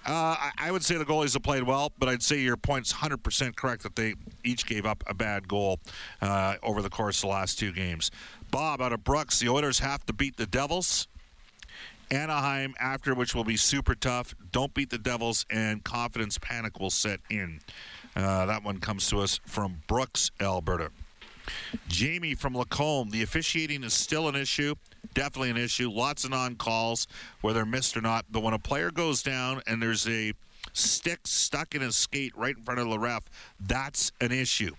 Uh, 0.06 0.50
I 0.58 0.70
would 0.70 0.84
say 0.84 0.96
the 0.96 1.04
goalies 1.04 1.34
have 1.34 1.42
played 1.42 1.62
well, 1.62 1.92
but 1.98 2.08
I'd 2.08 2.22
say 2.22 2.40
your 2.40 2.56
point's 2.56 2.92
100% 2.92 3.54
correct 3.54 3.82
that 3.82 3.96
they 3.96 4.14
each 4.44 4.66
gave 4.66 4.86
up 4.86 5.04
a 5.06 5.14
bad 5.14 5.46
goal 5.46 5.78
uh, 6.22 6.56
over 6.62 6.80
the 6.80 6.88
course 6.88 7.18
of 7.18 7.22
the 7.22 7.28
last 7.28 7.58
two 7.58 7.72
games. 7.72 8.10
Bob 8.50 8.80
out 8.80 8.92
of 8.92 9.04
Brooks, 9.04 9.38
the 9.40 9.48
Oilers 9.48 9.78
have 9.80 10.04
to 10.06 10.12
beat 10.12 10.36
the 10.36 10.46
Devils. 10.46 11.06
Anaheim 12.10 12.74
after, 12.80 13.14
which 13.14 13.34
will 13.34 13.44
be 13.44 13.56
super 13.56 13.94
tough. 13.94 14.34
Don't 14.50 14.74
beat 14.74 14.90
the 14.90 14.98
Devils, 14.98 15.46
and 15.50 15.84
confidence 15.84 16.38
panic 16.38 16.80
will 16.80 16.90
set 16.90 17.20
in. 17.30 17.60
Uh, 18.16 18.46
that 18.46 18.64
one 18.64 18.78
comes 18.78 19.08
to 19.10 19.20
us 19.20 19.40
from 19.44 19.82
Brooks, 19.86 20.30
Alberta. 20.40 20.90
Jamie 21.88 22.34
from 22.34 22.54
Lacombe, 22.54 23.10
the 23.10 23.22
officiating 23.22 23.84
is 23.84 23.92
still 23.92 24.28
an 24.28 24.34
issue 24.34 24.74
definitely 25.14 25.50
an 25.50 25.56
issue. 25.56 25.90
Lots 25.90 26.24
of 26.24 26.30
non 26.30 26.56
calls, 26.56 27.06
whether 27.40 27.64
missed 27.64 27.96
or 27.96 28.00
not. 28.00 28.26
But 28.30 28.42
when 28.42 28.54
a 28.54 28.58
player 28.58 28.90
goes 28.90 29.22
down 29.22 29.62
and 29.66 29.82
there's 29.82 30.08
a 30.08 30.32
stick 30.72 31.20
stuck 31.24 31.74
in 31.74 31.82
his 31.82 31.96
skate 31.96 32.36
right 32.36 32.56
in 32.56 32.62
front 32.62 32.80
of 32.80 32.88
the 32.88 32.98
ref, 32.98 33.24
that's 33.60 34.12
an 34.20 34.32
issue. 34.32 34.74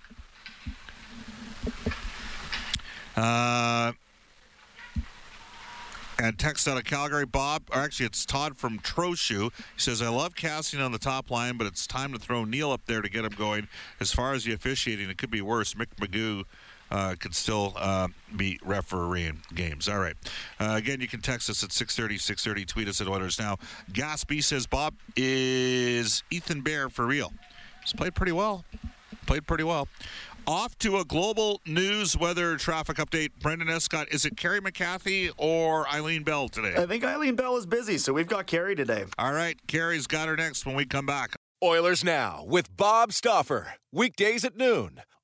Uh, 3.15 3.91
and 6.21 6.37
text 6.37 6.67
out 6.67 6.77
of 6.77 6.83
Calgary, 6.83 7.25
Bob, 7.25 7.63
or 7.73 7.79
actually 7.79 8.05
it's 8.05 8.25
Todd 8.25 8.55
from 8.55 8.79
Trochu. 8.79 9.51
He 9.51 9.79
says, 9.81 10.01
I 10.01 10.09
love 10.09 10.35
Kassian 10.35 10.83
on 10.83 10.91
the 10.91 10.99
top 10.99 11.31
line, 11.31 11.57
but 11.57 11.65
it's 11.65 11.87
time 11.87 12.13
to 12.13 12.19
throw 12.19 12.45
Neal 12.45 12.71
up 12.71 12.81
there 12.85 13.01
to 13.01 13.09
get 13.09 13.25
him 13.25 13.33
going. 13.37 13.67
As 13.99 14.11
far 14.11 14.33
as 14.33 14.43
the 14.43 14.53
officiating, 14.53 15.09
it 15.09 15.17
could 15.17 15.31
be 15.31 15.41
worse. 15.41 15.73
Mick 15.73 15.87
McGeough 15.99 16.45
uh, 16.91 17.15
could 17.19 17.33
still 17.33 17.73
uh, 17.77 18.07
be 18.35 18.59
refereeing 18.63 19.41
games. 19.55 19.87
All 19.87 19.99
right. 19.99 20.15
Uh, 20.59 20.75
again, 20.75 21.01
you 21.01 21.07
can 21.07 21.21
text 21.21 21.49
us 21.49 21.63
at 21.63 21.71
630, 21.71 22.17
630. 22.17 22.65
Tweet 22.65 22.87
us 22.87 23.01
at 23.01 23.07
Oilers 23.07 23.39
Now. 23.39 23.57
Gaspy 23.91 24.43
says, 24.43 24.67
Bob, 24.67 24.93
is 25.15 26.23
Ethan 26.29 26.61
Bear 26.61 26.89
for 26.89 27.05
real? 27.05 27.31
He's 27.81 27.93
played 27.93 28.13
pretty 28.13 28.33
well. 28.33 28.65
Played 29.25 29.47
pretty 29.47 29.63
well. 29.63 29.87
Off 30.47 30.77
to 30.79 30.97
a 30.97 31.05
global 31.05 31.61
news 31.67 32.17
weather 32.17 32.57
traffic 32.57 32.97
update. 32.97 33.29
Brendan 33.39 33.69
Escott, 33.69 34.09
is 34.11 34.25
it 34.25 34.35
Carrie 34.35 34.59
McCarthy 34.59 35.29
or 35.37 35.87
Eileen 35.87 36.23
Bell 36.23 36.49
today? 36.49 36.73
I 36.75 36.87
think 36.87 37.03
Eileen 37.03 37.35
Bell 37.35 37.57
is 37.57 37.67
busy, 37.67 37.99
so 37.99 38.11
we've 38.11 38.27
got 38.27 38.47
Carrie 38.47 38.75
today. 38.75 39.05
All 39.19 39.33
right, 39.33 39.55
Carrie's 39.67 40.07
got 40.07 40.27
her 40.27 40.35
next 40.35 40.65
when 40.65 40.75
we 40.75 40.85
come 40.85 41.05
back. 41.05 41.35
Oilers 41.63 42.03
Now 42.03 42.43
with 42.47 42.75
Bob 42.75 43.13
Stauffer. 43.13 43.75
Weekdays 43.93 44.43
at 44.43 44.57
noon 44.57 45.01